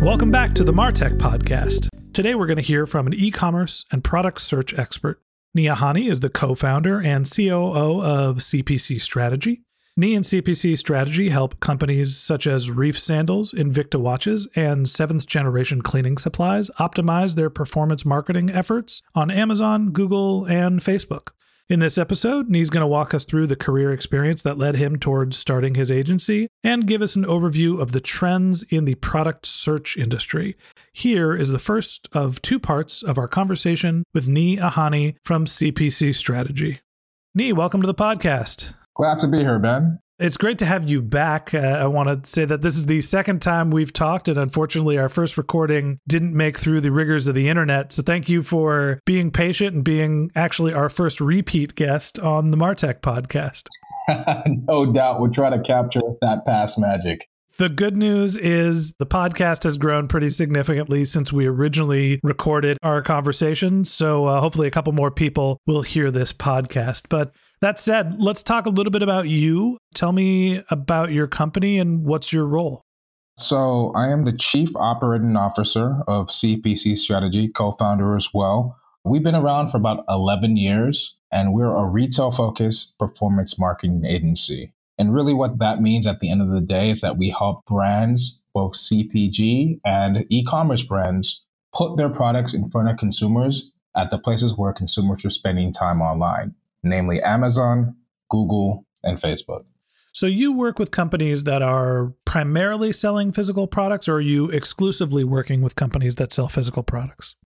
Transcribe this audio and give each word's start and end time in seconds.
Welcome 0.00 0.30
back 0.30 0.54
to 0.54 0.64
the 0.64 0.72
Martech 0.72 1.18
Podcast. 1.18 1.88
Today 2.14 2.34
we're 2.34 2.46
going 2.46 2.56
to 2.56 2.62
hear 2.62 2.86
from 2.86 3.06
an 3.06 3.12
e 3.12 3.30
commerce 3.30 3.84
and 3.92 4.02
product 4.02 4.40
search 4.40 4.72
expert. 4.78 5.20
Nii 5.54 5.70
Ahene 5.70 6.08
is 6.08 6.20
the 6.20 6.30
co 6.30 6.54
founder 6.54 7.02
and 7.02 7.30
COO 7.30 8.02
of 8.02 8.38
CPC 8.38 8.98
Strategy. 8.98 9.60
Nii 10.00 10.16
and 10.16 10.24
CPC 10.24 10.78
Strategy 10.78 11.28
help 11.28 11.60
companies 11.60 12.16
such 12.16 12.46
as 12.46 12.70
Reef 12.70 12.98
Sandals, 12.98 13.52
Invicta 13.52 14.00
Watches, 14.00 14.48
and 14.56 14.88
seventh 14.88 15.26
generation 15.26 15.82
cleaning 15.82 16.16
supplies 16.16 16.70
optimize 16.78 17.34
their 17.34 17.50
performance 17.50 18.06
marketing 18.06 18.48
efforts 18.48 19.02
on 19.14 19.30
Amazon, 19.30 19.90
Google, 19.90 20.46
and 20.46 20.80
Facebook. 20.80 21.32
In 21.70 21.78
this 21.78 21.98
episode, 21.98 22.48
Nii's 22.48 22.68
going 22.68 22.80
to 22.80 22.86
walk 22.88 23.14
us 23.14 23.24
through 23.24 23.46
the 23.46 23.54
career 23.54 23.92
experience 23.92 24.42
that 24.42 24.58
led 24.58 24.74
him 24.74 24.98
towards 24.98 25.38
starting 25.38 25.76
his 25.76 25.88
agency 25.88 26.48
and 26.64 26.84
give 26.84 27.00
us 27.00 27.14
an 27.14 27.24
overview 27.24 27.80
of 27.80 27.92
the 27.92 28.00
trends 28.00 28.64
in 28.64 28.86
the 28.86 28.96
product 28.96 29.46
search 29.46 29.96
industry. 29.96 30.56
Here 30.92 31.32
is 31.32 31.50
the 31.50 31.60
first 31.60 32.08
of 32.12 32.42
two 32.42 32.58
parts 32.58 33.04
of 33.04 33.18
our 33.18 33.28
conversation 33.28 34.02
with 34.12 34.26
Nii 34.26 34.58
Ahene 34.58 35.14
from 35.22 35.44
CPC 35.44 36.12
Strategy. 36.12 36.80
Nii, 37.38 37.52
welcome 37.52 37.80
to 37.82 37.86
the 37.86 37.94
podcast. 37.94 38.74
Glad 38.96 39.20
to 39.20 39.28
be 39.28 39.38
here, 39.38 39.60
Ben. 39.60 40.00
It's 40.20 40.36
great 40.36 40.58
to 40.58 40.66
have 40.66 40.86
you 40.86 41.00
back. 41.00 41.54
Uh, 41.54 41.60
I 41.60 41.86
want 41.86 42.24
to 42.24 42.30
say 42.30 42.44
that 42.44 42.60
this 42.60 42.76
is 42.76 42.84
the 42.84 43.00
second 43.00 43.40
time 43.40 43.70
we've 43.70 43.92
talked, 43.92 44.28
and 44.28 44.36
unfortunately, 44.36 44.98
our 44.98 45.08
first 45.08 45.38
recording 45.38 45.98
didn't 46.06 46.34
make 46.34 46.58
through 46.58 46.82
the 46.82 46.92
rigors 46.92 47.26
of 47.26 47.34
the 47.34 47.48
internet. 47.48 47.90
So, 47.90 48.02
thank 48.02 48.28
you 48.28 48.42
for 48.42 49.00
being 49.06 49.30
patient 49.30 49.76
and 49.76 49.82
being 49.82 50.30
actually 50.36 50.74
our 50.74 50.90
first 50.90 51.22
repeat 51.22 51.74
guest 51.74 52.18
on 52.18 52.50
the 52.50 52.58
Martech 52.58 53.00
podcast. 53.00 53.68
no 54.68 54.92
doubt. 54.92 55.20
We'll 55.20 55.32
try 55.32 55.48
to 55.48 55.58
capture 55.58 56.02
that 56.20 56.44
past 56.44 56.78
magic. 56.78 57.26
The 57.56 57.70
good 57.70 57.96
news 57.96 58.36
is 58.36 58.92
the 58.98 59.06
podcast 59.06 59.64
has 59.64 59.78
grown 59.78 60.06
pretty 60.06 60.28
significantly 60.28 61.06
since 61.06 61.32
we 61.32 61.46
originally 61.46 62.20
recorded 62.22 62.76
our 62.82 63.00
conversation. 63.00 63.86
So, 63.86 64.26
uh, 64.26 64.40
hopefully, 64.40 64.68
a 64.68 64.70
couple 64.70 64.92
more 64.92 65.10
people 65.10 65.62
will 65.66 65.82
hear 65.82 66.10
this 66.10 66.34
podcast. 66.34 67.06
But 67.08 67.32
that 67.60 67.78
said, 67.78 68.20
let's 68.20 68.42
talk 68.42 68.66
a 68.66 68.70
little 68.70 68.90
bit 68.90 69.02
about 69.02 69.28
you. 69.28 69.78
Tell 69.94 70.12
me 70.12 70.62
about 70.70 71.12
your 71.12 71.26
company 71.26 71.78
and 71.78 72.04
what's 72.04 72.32
your 72.32 72.46
role. 72.46 72.82
So, 73.36 73.92
I 73.94 74.10
am 74.10 74.24
the 74.24 74.36
Chief 74.36 74.68
Operating 74.76 75.36
Officer 75.36 76.02
of 76.06 76.28
CPC 76.28 76.98
Strategy, 76.98 77.48
co 77.48 77.72
founder 77.72 78.16
as 78.16 78.34
well. 78.34 78.76
We've 79.04 79.22
been 79.22 79.34
around 79.34 79.70
for 79.70 79.78
about 79.78 80.04
11 80.10 80.58
years, 80.58 81.18
and 81.32 81.54
we're 81.54 81.74
a 81.74 81.86
retail 81.86 82.32
focused 82.32 82.98
performance 82.98 83.58
marketing 83.58 84.04
agency. 84.04 84.74
And 84.98 85.14
really, 85.14 85.32
what 85.32 85.58
that 85.58 85.80
means 85.80 86.06
at 86.06 86.20
the 86.20 86.30
end 86.30 86.42
of 86.42 86.50
the 86.50 86.60
day 86.60 86.90
is 86.90 87.00
that 87.00 87.16
we 87.16 87.30
help 87.30 87.64
brands, 87.64 88.42
both 88.52 88.74
CPG 88.74 89.80
and 89.84 90.26
e 90.28 90.44
commerce 90.44 90.82
brands, 90.82 91.46
put 91.74 91.96
their 91.96 92.10
products 92.10 92.52
in 92.52 92.70
front 92.70 92.90
of 92.90 92.98
consumers 92.98 93.72
at 93.96 94.10
the 94.10 94.18
places 94.18 94.58
where 94.58 94.74
consumers 94.74 95.24
are 95.24 95.30
spending 95.30 95.72
time 95.72 96.02
online 96.02 96.54
namely 96.82 97.22
Amazon, 97.22 97.96
Google, 98.30 98.86
and 99.02 99.20
Facebook. 99.20 99.64
So 100.12 100.26
you 100.26 100.52
work 100.52 100.78
with 100.78 100.90
companies 100.90 101.44
that 101.44 101.62
are 101.62 102.12
primarily 102.24 102.92
selling 102.92 103.32
physical 103.32 103.66
products, 103.66 104.08
or 104.08 104.14
are 104.14 104.20
you 104.20 104.50
exclusively 104.50 105.22
working 105.22 105.62
with 105.62 105.76
companies 105.76 106.16
that 106.16 106.32
sell 106.32 106.48
physical 106.48 106.82
products? 106.82 107.36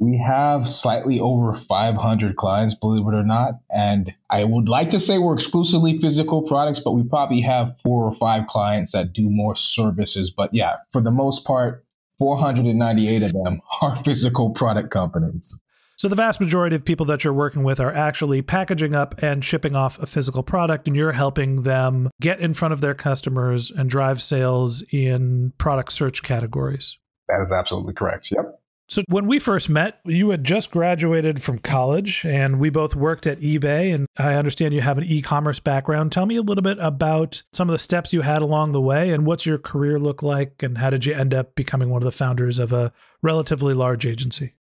We 0.00 0.18
have 0.24 0.68
slightly 0.68 1.18
over 1.18 1.54
500 1.54 2.36
clients, 2.36 2.74
believe 2.74 3.06
it 3.06 3.16
or 3.16 3.24
not. 3.24 3.54
And 3.70 4.14
I 4.30 4.44
would 4.44 4.68
like 4.68 4.90
to 4.90 5.00
say 5.00 5.18
we're 5.18 5.34
exclusively 5.34 5.98
physical 6.00 6.42
products, 6.42 6.80
but 6.80 6.92
we 6.92 7.02
probably 7.02 7.40
have 7.40 7.74
four 7.82 8.04
or 8.04 8.14
five 8.14 8.46
clients 8.46 8.92
that 8.92 9.12
do 9.12 9.28
more 9.28 9.56
services. 9.56 10.30
But 10.30 10.54
yeah, 10.54 10.76
for 10.92 11.00
the 11.00 11.10
most 11.10 11.44
part, 11.44 11.84
498 12.18 13.22
of 13.22 13.32
them 13.32 13.60
are 13.80 13.96
physical 14.04 14.50
product 14.50 14.90
companies. 14.90 15.58
So 15.98 16.06
the 16.06 16.14
vast 16.14 16.38
majority 16.38 16.76
of 16.76 16.84
people 16.84 17.06
that 17.06 17.24
you're 17.24 17.32
working 17.32 17.64
with 17.64 17.80
are 17.80 17.92
actually 17.92 18.40
packaging 18.40 18.94
up 18.94 19.20
and 19.20 19.44
shipping 19.44 19.74
off 19.74 20.00
a 20.00 20.06
physical 20.06 20.44
product, 20.44 20.86
and 20.86 20.96
you're 20.96 21.10
helping 21.10 21.62
them 21.62 22.08
get 22.20 22.38
in 22.38 22.54
front 22.54 22.72
of 22.72 22.80
their 22.80 22.94
customers 22.94 23.72
and 23.72 23.90
drive 23.90 24.22
sales 24.22 24.82
in 24.92 25.52
product 25.58 25.92
search 25.92 26.22
categories. 26.22 26.98
That 27.26 27.42
is 27.42 27.52
absolutely 27.52 27.94
correct. 27.94 28.30
Yep. 28.30 28.60
So 28.90 29.02
when 29.08 29.26
we 29.26 29.40
first 29.40 29.68
met, 29.68 29.98
you 30.04 30.30
had 30.30 30.44
just 30.44 30.70
graduated 30.70 31.42
from 31.42 31.58
college 31.58 32.24
and 32.24 32.58
we 32.58 32.70
both 32.70 32.94
worked 32.94 33.26
at 33.26 33.40
eBay 33.40 33.94
and 33.94 34.06
I 34.16 34.34
understand 34.34 34.72
you 34.72 34.80
have 34.80 34.96
an 34.96 35.04
e-commerce 35.04 35.60
background. 35.60 36.10
Tell 36.10 36.24
me 36.24 36.36
a 36.36 36.42
little 36.42 36.62
bit 36.62 36.78
about 36.80 37.42
some 37.52 37.68
of 37.68 37.72
the 37.72 37.78
steps 37.78 38.14
you 38.14 38.22
had 38.22 38.40
along 38.40 38.72
the 38.72 38.80
way 38.80 39.10
and 39.10 39.26
what's 39.26 39.44
your 39.44 39.58
career 39.58 39.98
look 39.98 40.22
like 40.22 40.62
and 40.62 40.78
how 40.78 40.88
did 40.88 41.04
you 41.04 41.12
end 41.12 41.34
up 41.34 41.54
becoming 41.54 41.90
one 41.90 42.00
of 42.00 42.06
the 42.06 42.12
founders 42.12 42.58
of 42.58 42.72
a 42.72 42.90
relatively 43.20 43.74
large 43.74 44.06
agency? 44.06 44.54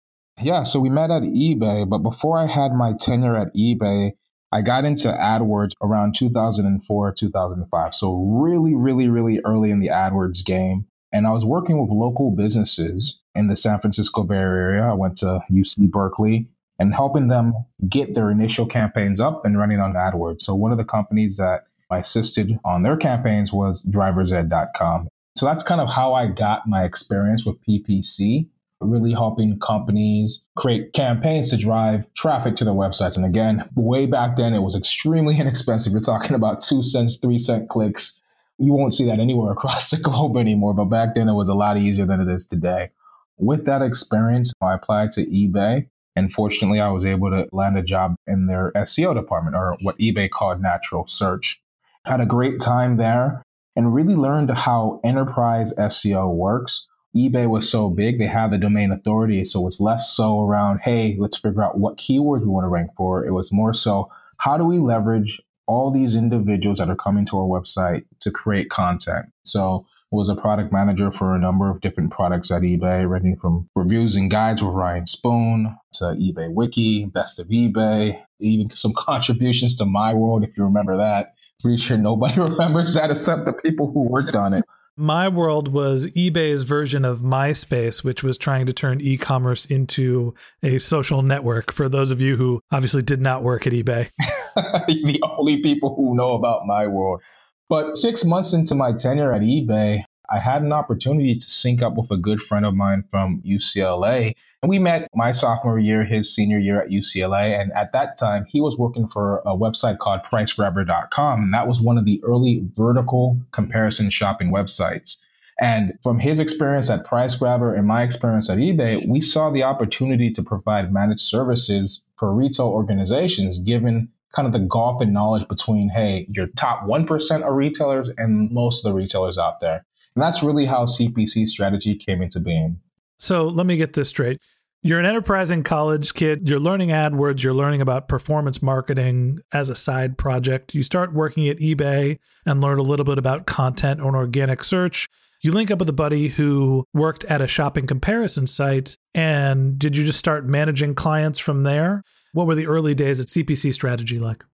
Yeah, 0.40 0.64
so 0.64 0.80
we 0.80 0.90
met 0.90 1.10
at 1.10 1.22
eBay, 1.22 1.88
but 1.88 1.98
before 1.98 2.38
I 2.38 2.46
had 2.46 2.72
my 2.72 2.92
tenure 2.92 3.36
at 3.36 3.54
eBay, 3.54 4.12
I 4.50 4.62
got 4.62 4.84
into 4.84 5.08
AdWords 5.08 5.72
around 5.82 6.14
2004, 6.14 7.12
2005. 7.12 7.94
So 7.94 8.14
really, 8.14 8.74
really, 8.74 9.08
really 9.08 9.40
early 9.44 9.70
in 9.70 9.80
the 9.80 9.88
AdWords 9.88 10.44
game. 10.44 10.86
And 11.12 11.26
I 11.26 11.32
was 11.32 11.44
working 11.44 11.80
with 11.80 11.90
local 11.90 12.30
businesses 12.30 13.20
in 13.34 13.48
the 13.48 13.56
San 13.56 13.80
Francisco 13.80 14.22
Bay 14.24 14.36
Area. 14.36 14.82
I 14.82 14.94
went 14.94 15.18
to 15.18 15.40
UC 15.50 15.90
Berkeley 15.90 16.48
and 16.78 16.94
helping 16.94 17.28
them 17.28 17.54
get 17.88 18.14
their 18.14 18.30
initial 18.30 18.66
campaigns 18.66 19.20
up 19.20 19.44
and 19.44 19.58
running 19.58 19.80
on 19.80 19.94
AdWords. 19.94 20.42
So 20.42 20.54
one 20.54 20.72
of 20.72 20.78
the 20.78 20.84
companies 20.84 21.36
that 21.36 21.64
I 21.90 21.98
assisted 21.98 22.58
on 22.64 22.82
their 22.82 22.96
campaigns 22.96 23.52
was 23.52 23.84
driversed.com. 23.84 25.08
So 25.36 25.46
that's 25.46 25.64
kind 25.64 25.80
of 25.80 25.90
how 25.90 26.12
I 26.12 26.26
got 26.26 26.68
my 26.68 26.84
experience 26.84 27.44
with 27.44 27.56
PPC 27.68 28.48
really 28.80 29.12
helping 29.12 29.58
companies 29.58 30.44
create 30.56 30.92
campaigns 30.92 31.50
to 31.50 31.56
drive 31.56 32.06
traffic 32.14 32.56
to 32.56 32.64
their 32.64 32.74
websites. 32.74 33.16
And 33.16 33.24
again, 33.24 33.68
way 33.74 34.06
back 34.06 34.36
then, 34.36 34.54
it 34.54 34.62
was 34.62 34.76
extremely 34.76 35.38
inexpensive. 35.40 35.92
You're 35.92 36.00
talking 36.00 36.34
about 36.34 36.60
two 36.60 36.82
cents, 36.82 37.16
three 37.18 37.38
cent 37.38 37.68
clicks. 37.68 38.20
You 38.58 38.72
won't 38.72 38.94
see 38.94 39.06
that 39.06 39.20
anywhere 39.20 39.52
across 39.52 39.90
the 39.90 39.96
globe 39.96 40.36
anymore. 40.36 40.74
But 40.74 40.86
back 40.86 41.14
then, 41.14 41.28
it 41.28 41.34
was 41.34 41.48
a 41.48 41.54
lot 41.54 41.76
easier 41.76 42.06
than 42.06 42.20
it 42.20 42.28
is 42.28 42.46
today. 42.46 42.90
With 43.36 43.64
that 43.66 43.82
experience, 43.82 44.52
I 44.60 44.74
applied 44.74 45.12
to 45.12 45.26
eBay. 45.26 45.88
And 46.16 46.32
fortunately, 46.32 46.78
I 46.78 46.90
was 46.90 47.04
able 47.04 47.30
to 47.30 47.48
land 47.50 47.76
a 47.76 47.82
job 47.82 48.14
in 48.28 48.46
their 48.46 48.70
SEO 48.76 49.14
department, 49.16 49.56
or 49.56 49.76
what 49.82 49.98
eBay 49.98 50.30
called 50.30 50.62
natural 50.62 51.08
search. 51.08 51.60
Had 52.04 52.20
a 52.20 52.26
great 52.26 52.60
time 52.60 52.98
there 52.98 53.42
and 53.74 53.92
really 53.92 54.14
learned 54.14 54.50
how 54.50 55.00
enterprise 55.02 55.74
SEO 55.74 56.32
works 56.32 56.86
eBay 57.16 57.48
was 57.48 57.70
so 57.70 57.88
big, 57.88 58.18
they 58.18 58.26
had 58.26 58.50
the 58.50 58.58
domain 58.58 58.90
authority. 58.90 59.44
So 59.44 59.66
it's 59.66 59.80
less 59.80 60.12
so 60.12 60.40
around, 60.40 60.80
hey, 60.80 61.16
let's 61.18 61.38
figure 61.38 61.62
out 61.62 61.78
what 61.78 61.96
keywords 61.96 62.40
we 62.40 62.48
want 62.48 62.64
to 62.64 62.68
rank 62.68 62.90
for. 62.96 63.24
It 63.24 63.32
was 63.32 63.52
more 63.52 63.72
so, 63.72 64.10
how 64.38 64.56
do 64.56 64.64
we 64.64 64.78
leverage 64.78 65.40
all 65.66 65.90
these 65.90 66.14
individuals 66.14 66.78
that 66.78 66.90
are 66.90 66.96
coming 66.96 67.24
to 67.26 67.38
our 67.38 67.44
website 67.44 68.04
to 68.20 68.30
create 68.30 68.68
content? 68.68 69.26
So 69.44 69.86
I 70.12 70.16
was 70.16 70.28
a 70.28 70.34
product 70.34 70.72
manager 70.72 71.12
for 71.12 71.34
a 71.34 71.38
number 71.38 71.70
of 71.70 71.80
different 71.80 72.10
products 72.10 72.50
at 72.50 72.62
eBay, 72.62 73.08
ranging 73.08 73.36
from 73.36 73.68
reviews 73.76 74.16
and 74.16 74.30
guides 74.30 74.62
with 74.62 74.74
Ryan 74.74 75.06
Spoon 75.06 75.76
to 75.94 76.04
eBay 76.04 76.52
Wiki, 76.52 77.04
Best 77.04 77.38
of 77.38 77.48
eBay, 77.48 78.20
even 78.40 78.74
some 78.74 78.92
contributions 78.96 79.76
to 79.76 79.84
My 79.84 80.14
World, 80.14 80.44
if 80.44 80.56
you 80.56 80.64
remember 80.64 80.96
that. 80.96 81.34
Pretty 81.62 81.78
sure 81.78 81.96
nobody 81.96 82.40
remembers 82.40 82.94
that 82.94 83.10
except 83.10 83.46
the 83.46 83.52
people 83.52 83.90
who 83.92 84.02
worked 84.02 84.34
on 84.34 84.52
it. 84.52 84.64
My 84.96 85.26
World 85.28 85.68
was 85.68 86.06
eBay's 86.12 86.62
version 86.62 87.04
of 87.04 87.18
MySpace, 87.18 88.04
which 88.04 88.22
was 88.22 88.38
trying 88.38 88.66
to 88.66 88.72
turn 88.72 89.00
e 89.00 89.16
commerce 89.16 89.64
into 89.64 90.34
a 90.62 90.78
social 90.78 91.20
network 91.20 91.72
for 91.72 91.88
those 91.88 92.12
of 92.12 92.20
you 92.20 92.36
who 92.36 92.60
obviously 92.70 93.02
did 93.02 93.20
not 93.20 93.42
work 93.42 93.66
at 93.66 93.72
eBay. 93.72 94.10
the 94.54 95.20
only 95.36 95.60
people 95.62 95.96
who 95.96 96.14
know 96.14 96.34
about 96.34 96.66
My 96.66 96.86
World. 96.86 97.20
But 97.68 97.96
six 97.96 98.24
months 98.24 98.52
into 98.52 98.76
my 98.76 98.92
tenure 98.92 99.32
at 99.32 99.40
eBay, 99.40 100.04
I 100.30 100.38
had 100.38 100.62
an 100.62 100.72
opportunity 100.72 101.34
to 101.34 101.50
sync 101.50 101.82
up 101.82 101.94
with 101.94 102.10
a 102.10 102.16
good 102.16 102.42
friend 102.42 102.64
of 102.64 102.74
mine 102.74 103.04
from 103.10 103.42
UCLA. 103.44 104.34
And 104.62 104.70
we 104.70 104.78
met 104.78 105.08
my 105.14 105.32
sophomore 105.32 105.78
year, 105.78 106.04
his 106.04 106.34
senior 106.34 106.58
year 106.58 106.80
at 106.80 106.88
UCLA. 106.88 107.60
And 107.60 107.72
at 107.72 107.92
that 107.92 108.16
time, 108.16 108.46
he 108.48 108.60
was 108.60 108.78
working 108.78 109.08
for 109.08 109.38
a 109.40 109.56
website 109.56 109.98
called 109.98 110.20
pricegrabber.com. 110.32 111.42
And 111.42 111.54
that 111.54 111.66
was 111.66 111.80
one 111.80 111.98
of 111.98 112.04
the 112.04 112.22
early 112.24 112.66
vertical 112.74 113.38
comparison 113.52 114.10
shopping 114.10 114.50
websites. 114.50 115.18
And 115.60 115.96
from 116.02 116.18
his 116.18 116.38
experience 116.38 116.90
at 116.90 117.06
PriceGrabber 117.06 117.76
and 117.78 117.86
my 117.86 118.02
experience 118.02 118.50
at 118.50 118.58
eBay, 118.58 119.06
we 119.06 119.20
saw 119.20 119.50
the 119.50 119.62
opportunity 119.62 120.30
to 120.32 120.42
provide 120.42 120.92
managed 120.92 121.20
services 121.20 122.04
for 122.16 122.32
retail 122.32 122.66
organizations, 122.66 123.58
given 123.58 124.08
kind 124.34 124.46
of 124.46 124.52
the 124.52 124.58
gulf 124.58 125.00
in 125.00 125.12
knowledge 125.12 125.46
between, 125.46 125.90
hey, 125.90 126.26
your 126.28 126.48
top 126.56 126.84
1% 126.86 127.48
of 127.48 127.54
retailers 127.54 128.10
and 128.18 128.50
most 128.50 128.84
of 128.84 128.90
the 128.90 128.96
retailers 128.96 129.38
out 129.38 129.60
there. 129.60 129.84
And 130.16 130.22
that's 130.22 130.42
really 130.42 130.66
how 130.66 130.86
CPC 130.86 131.46
strategy 131.46 131.96
came 131.96 132.22
into 132.22 132.40
being. 132.40 132.80
So 133.18 133.48
let 133.48 133.66
me 133.66 133.76
get 133.76 133.94
this 133.94 134.08
straight. 134.08 134.40
You're 134.82 135.00
an 135.00 135.06
enterprising 135.06 135.62
college 135.62 136.12
kid. 136.12 136.46
You're 136.46 136.60
learning 136.60 136.90
AdWords. 136.90 137.42
You're 137.42 137.54
learning 137.54 137.80
about 137.80 138.06
performance 138.06 138.60
marketing 138.60 139.38
as 139.50 139.70
a 139.70 139.74
side 139.74 140.18
project. 140.18 140.74
You 140.74 140.82
start 140.82 141.14
working 141.14 141.48
at 141.48 141.58
eBay 141.58 142.18
and 142.44 142.62
learn 142.62 142.78
a 142.78 142.82
little 142.82 143.06
bit 143.06 143.16
about 143.16 143.46
content 143.46 144.02
on 144.02 144.14
organic 144.14 144.62
search. 144.62 145.08
You 145.40 145.52
link 145.52 145.70
up 145.70 145.78
with 145.78 145.88
a 145.88 145.94
buddy 145.94 146.28
who 146.28 146.84
worked 146.92 147.24
at 147.24 147.40
a 147.40 147.46
shopping 147.46 147.86
comparison 147.86 148.46
site. 148.46 148.98
And 149.14 149.78
did 149.78 149.96
you 149.96 150.04
just 150.04 150.18
start 150.18 150.46
managing 150.46 150.94
clients 150.94 151.38
from 151.38 151.62
there? 151.62 152.02
What 152.32 152.46
were 152.46 152.54
the 152.54 152.66
early 152.66 152.94
days 152.94 153.20
at 153.20 153.28
CPC 153.28 153.72
strategy 153.72 154.18
like? 154.18 154.44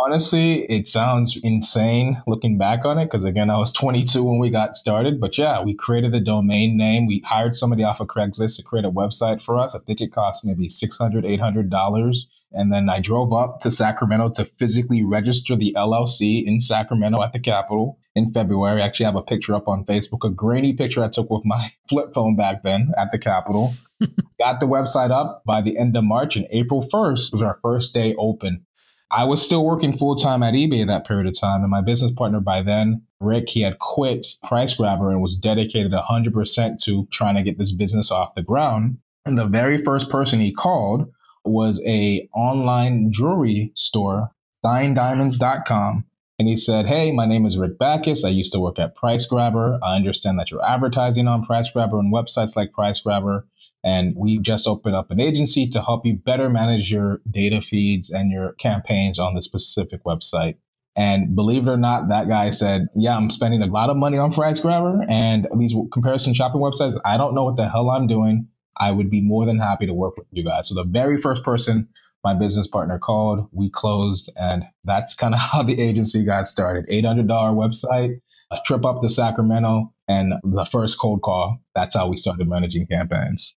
Honestly, 0.00 0.64
it 0.70 0.86
sounds 0.86 1.36
insane 1.42 2.22
looking 2.28 2.56
back 2.56 2.84
on 2.84 2.98
it 2.98 3.06
because, 3.06 3.24
again, 3.24 3.50
I 3.50 3.58
was 3.58 3.72
22 3.72 4.22
when 4.22 4.38
we 4.38 4.48
got 4.48 4.76
started. 4.76 5.20
But 5.20 5.36
yeah, 5.36 5.60
we 5.60 5.74
created 5.74 6.14
a 6.14 6.20
domain 6.20 6.76
name. 6.76 7.06
We 7.06 7.20
hired 7.26 7.56
somebody 7.56 7.82
off 7.82 7.98
of 7.98 8.06
Craigslist 8.06 8.56
to 8.56 8.62
create 8.62 8.84
a 8.84 8.92
website 8.92 9.42
for 9.42 9.58
us. 9.58 9.74
I 9.74 9.80
think 9.80 10.00
it 10.00 10.12
cost 10.12 10.44
maybe 10.44 10.68
$600, 10.68 11.24
$800. 11.24 12.16
And 12.52 12.72
then 12.72 12.88
I 12.88 13.00
drove 13.00 13.32
up 13.32 13.58
to 13.60 13.72
Sacramento 13.72 14.30
to 14.36 14.44
physically 14.44 15.02
register 15.02 15.56
the 15.56 15.74
LLC 15.76 16.46
in 16.46 16.60
Sacramento 16.60 17.20
at 17.20 17.32
the 17.32 17.40
Capitol 17.40 17.98
in 18.14 18.32
February. 18.32 18.80
I 18.80 18.86
actually 18.86 19.06
have 19.06 19.16
a 19.16 19.22
picture 19.22 19.54
up 19.54 19.66
on 19.66 19.84
Facebook, 19.84 20.24
a 20.24 20.30
grainy 20.30 20.74
picture 20.74 21.02
I 21.02 21.08
took 21.08 21.28
with 21.28 21.44
my 21.44 21.72
flip 21.88 22.14
phone 22.14 22.36
back 22.36 22.62
then 22.62 22.92
at 22.96 23.10
the 23.10 23.18
Capitol. 23.18 23.74
Got 24.38 24.60
the 24.60 24.66
website 24.66 25.10
up 25.10 25.42
by 25.44 25.60
the 25.60 25.76
end 25.76 25.96
of 25.96 26.04
March, 26.04 26.36
and 26.36 26.46
April 26.50 26.88
1st 26.88 27.32
was 27.32 27.42
our 27.42 27.58
first 27.62 27.92
day 27.92 28.14
open. 28.16 28.64
I 29.10 29.24
was 29.24 29.42
still 29.42 29.64
working 29.64 29.96
full 29.96 30.16
time 30.16 30.42
at 30.42 30.54
eBay 30.54 30.86
that 30.86 31.06
period 31.06 31.26
of 31.26 31.38
time, 31.38 31.62
and 31.62 31.70
my 31.70 31.80
business 31.80 32.12
partner 32.12 32.40
by 32.40 32.62
then, 32.62 33.02
Rick, 33.20 33.48
he 33.48 33.62
had 33.62 33.78
quit 33.78 34.26
Price 34.46 34.74
Grabber 34.74 35.10
and 35.10 35.22
was 35.22 35.36
dedicated 35.36 35.92
100% 35.92 36.82
to 36.82 37.06
trying 37.10 37.36
to 37.36 37.42
get 37.42 37.58
this 37.58 37.72
business 37.72 38.10
off 38.10 38.34
the 38.34 38.42
ground. 38.42 38.98
And 39.24 39.38
the 39.38 39.46
very 39.46 39.82
first 39.82 40.10
person 40.10 40.40
he 40.40 40.52
called 40.52 41.10
was 41.44 41.82
a 41.86 42.28
online 42.34 43.12
jewelry 43.12 43.72
store, 43.74 44.30
StineDiamonds.com. 44.64 46.04
And 46.38 46.46
he 46.46 46.56
said, 46.56 46.86
Hey, 46.86 47.10
my 47.10 47.26
name 47.26 47.46
is 47.46 47.58
Rick 47.58 47.78
Backus. 47.78 48.24
I 48.24 48.28
used 48.28 48.52
to 48.52 48.60
work 48.60 48.78
at 48.78 48.94
Price 48.94 49.26
Grabber. 49.26 49.78
I 49.82 49.96
understand 49.96 50.38
that 50.38 50.50
you're 50.50 50.64
advertising 50.64 51.26
on 51.26 51.44
Price 51.44 51.70
Grabber 51.72 51.98
and 51.98 52.12
websites 52.12 52.54
like 52.54 52.72
Price 52.72 53.00
Grabber. 53.00 53.46
And 53.84 54.14
we 54.16 54.38
just 54.38 54.66
opened 54.66 54.96
up 54.96 55.10
an 55.10 55.20
agency 55.20 55.68
to 55.70 55.82
help 55.82 56.04
you 56.04 56.14
better 56.14 56.48
manage 56.48 56.90
your 56.90 57.20
data 57.30 57.62
feeds 57.62 58.10
and 58.10 58.30
your 58.30 58.52
campaigns 58.54 59.18
on 59.18 59.34
the 59.34 59.42
specific 59.42 60.04
website. 60.04 60.56
And 60.96 61.36
believe 61.36 61.68
it 61.68 61.70
or 61.70 61.76
not, 61.76 62.08
that 62.08 62.28
guy 62.28 62.50
said, 62.50 62.88
Yeah, 62.96 63.16
I'm 63.16 63.30
spending 63.30 63.62
a 63.62 63.66
lot 63.66 63.88
of 63.88 63.96
money 63.96 64.18
on 64.18 64.32
Price 64.32 64.60
Grabber 64.60 65.04
and 65.08 65.46
these 65.56 65.74
comparison 65.92 66.34
shopping 66.34 66.60
websites. 66.60 67.00
I 67.04 67.16
don't 67.16 67.34
know 67.34 67.44
what 67.44 67.56
the 67.56 67.68
hell 67.68 67.90
I'm 67.90 68.08
doing. 68.08 68.48
I 68.76 68.90
would 68.90 69.10
be 69.10 69.20
more 69.20 69.46
than 69.46 69.58
happy 69.58 69.86
to 69.86 69.94
work 69.94 70.16
with 70.16 70.26
you 70.30 70.44
guys. 70.44 70.68
So 70.68 70.74
the 70.74 70.84
very 70.84 71.20
first 71.20 71.44
person 71.44 71.88
my 72.24 72.34
business 72.34 72.66
partner 72.66 72.98
called, 72.98 73.48
we 73.52 73.70
closed, 73.70 74.30
and 74.36 74.64
that's 74.84 75.14
kind 75.14 75.34
of 75.34 75.40
how 75.52 75.62
the 75.62 75.80
agency 75.80 76.24
got 76.24 76.48
started. 76.48 76.86
$800 76.88 77.26
website, 77.26 78.20
a 78.50 78.58
trip 78.66 78.84
up 78.84 79.02
to 79.02 79.08
Sacramento, 79.08 79.92
and 80.08 80.34
the 80.42 80.64
first 80.64 80.98
cold 80.98 81.22
call. 81.22 81.58
That's 81.74 81.94
how 81.94 82.08
we 82.08 82.16
started 82.16 82.48
managing 82.48 82.86
campaigns. 82.86 83.57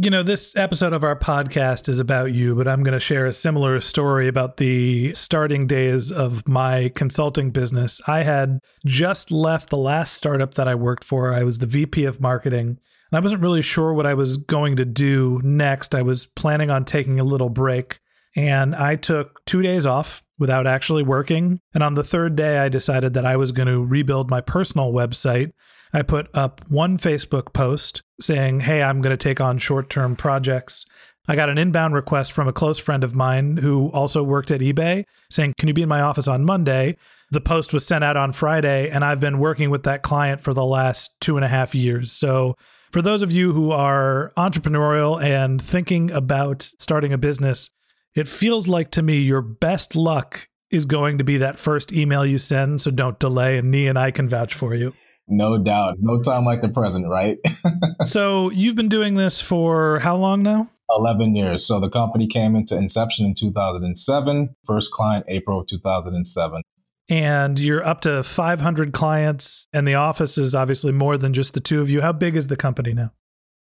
You 0.00 0.10
know, 0.10 0.22
this 0.22 0.54
episode 0.54 0.92
of 0.92 1.02
our 1.02 1.18
podcast 1.18 1.88
is 1.88 1.98
about 1.98 2.32
you, 2.32 2.54
but 2.54 2.68
I'm 2.68 2.84
going 2.84 2.94
to 2.94 3.00
share 3.00 3.26
a 3.26 3.32
similar 3.32 3.80
story 3.80 4.28
about 4.28 4.58
the 4.58 5.12
starting 5.12 5.66
days 5.66 6.12
of 6.12 6.46
my 6.46 6.92
consulting 6.94 7.50
business. 7.50 8.00
I 8.06 8.22
had 8.22 8.60
just 8.86 9.32
left 9.32 9.70
the 9.70 9.76
last 9.76 10.14
startup 10.14 10.54
that 10.54 10.68
I 10.68 10.76
worked 10.76 11.02
for. 11.02 11.34
I 11.34 11.42
was 11.42 11.58
the 11.58 11.66
VP 11.66 12.04
of 12.04 12.20
marketing, 12.20 12.78
and 13.10 13.18
I 13.18 13.18
wasn't 13.18 13.42
really 13.42 13.60
sure 13.60 13.92
what 13.92 14.06
I 14.06 14.14
was 14.14 14.36
going 14.36 14.76
to 14.76 14.84
do 14.84 15.40
next. 15.42 15.96
I 15.96 16.02
was 16.02 16.26
planning 16.26 16.70
on 16.70 16.84
taking 16.84 17.18
a 17.18 17.24
little 17.24 17.50
break, 17.50 17.98
and 18.36 18.76
I 18.76 18.94
took 18.94 19.44
two 19.46 19.62
days 19.62 19.84
off 19.84 20.22
without 20.38 20.66
actually 20.66 21.02
working. 21.02 21.60
And 21.74 21.82
on 21.82 21.94
the 21.94 22.04
third 22.04 22.36
day, 22.36 22.58
I 22.58 22.68
decided 22.68 23.14
that 23.14 23.26
I 23.26 23.36
was 23.36 23.52
going 23.52 23.68
to 23.68 23.84
rebuild 23.84 24.30
my 24.30 24.40
personal 24.40 24.92
website 24.92 25.52
I 25.92 26.02
put 26.02 26.28
up 26.34 26.62
one 26.68 26.98
Facebook 26.98 27.52
post 27.52 28.02
saying, 28.20 28.60
Hey, 28.60 28.82
I'm 28.82 29.00
going 29.00 29.16
to 29.16 29.22
take 29.22 29.40
on 29.40 29.58
short 29.58 29.90
term 29.90 30.16
projects. 30.16 30.84
I 31.30 31.36
got 31.36 31.50
an 31.50 31.58
inbound 31.58 31.94
request 31.94 32.32
from 32.32 32.48
a 32.48 32.52
close 32.52 32.78
friend 32.78 33.04
of 33.04 33.14
mine 33.14 33.58
who 33.58 33.88
also 33.90 34.22
worked 34.22 34.50
at 34.50 34.60
eBay 34.60 35.04
saying, 35.30 35.54
Can 35.58 35.68
you 35.68 35.74
be 35.74 35.82
in 35.82 35.88
my 35.88 36.00
office 36.00 36.28
on 36.28 36.44
Monday? 36.44 36.96
The 37.30 37.40
post 37.40 37.72
was 37.72 37.86
sent 37.86 38.04
out 38.04 38.16
on 38.16 38.32
Friday, 38.32 38.88
and 38.88 39.04
I've 39.04 39.20
been 39.20 39.38
working 39.38 39.68
with 39.68 39.82
that 39.82 40.02
client 40.02 40.40
for 40.40 40.54
the 40.54 40.64
last 40.64 41.10
two 41.20 41.36
and 41.36 41.44
a 41.44 41.48
half 41.48 41.74
years. 41.74 42.10
So, 42.12 42.54
for 42.90 43.02
those 43.02 43.22
of 43.22 43.30
you 43.30 43.52
who 43.52 43.70
are 43.70 44.32
entrepreneurial 44.38 45.22
and 45.22 45.60
thinking 45.60 46.10
about 46.10 46.62
starting 46.78 47.12
a 47.12 47.18
business, 47.18 47.70
it 48.14 48.28
feels 48.28 48.68
like 48.68 48.90
to 48.92 49.02
me 49.02 49.18
your 49.18 49.42
best 49.42 49.96
luck 49.96 50.48
is 50.70 50.84
going 50.84 51.18
to 51.18 51.24
be 51.24 51.38
that 51.38 51.58
first 51.58 51.92
email 51.92 52.26
you 52.26 52.38
send. 52.38 52.80
So, 52.80 52.90
don't 52.90 53.18
delay, 53.18 53.58
and 53.58 53.72
Nii 53.72 53.88
and 53.88 53.98
I 53.98 54.10
can 54.10 54.28
vouch 54.28 54.54
for 54.54 54.74
you. 54.74 54.92
No 55.28 55.58
doubt. 55.58 55.96
No 56.00 56.20
time 56.22 56.44
like 56.44 56.62
the 56.62 56.68
present, 56.68 57.06
right? 57.06 57.38
so 58.04 58.50
you've 58.50 58.76
been 58.76 58.88
doing 58.88 59.14
this 59.14 59.40
for 59.40 59.98
how 59.98 60.16
long 60.16 60.42
now? 60.42 60.70
11 60.90 61.36
years. 61.36 61.66
So 61.66 61.80
the 61.80 61.90
company 61.90 62.26
came 62.26 62.56
into 62.56 62.76
inception 62.76 63.26
in 63.26 63.34
2007, 63.34 64.54
first 64.66 64.90
client 64.90 65.26
April 65.28 65.64
2007. 65.64 66.62
And 67.10 67.58
you're 67.58 67.84
up 67.84 68.02
to 68.02 68.22
500 68.22 68.92
clients, 68.92 69.66
and 69.72 69.88
the 69.88 69.94
office 69.94 70.36
is 70.36 70.54
obviously 70.54 70.92
more 70.92 71.16
than 71.16 71.32
just 71.32 71.54
the 71.54 71.60
two 71.60 71.80
of 71.80 71.88
you. 71.88 72.02
How 72.02 72.12
big 72.12 72.36
is 72.36 72.48
the 72.48 72.56
company 72.56 72.92
now? 72.92 73.12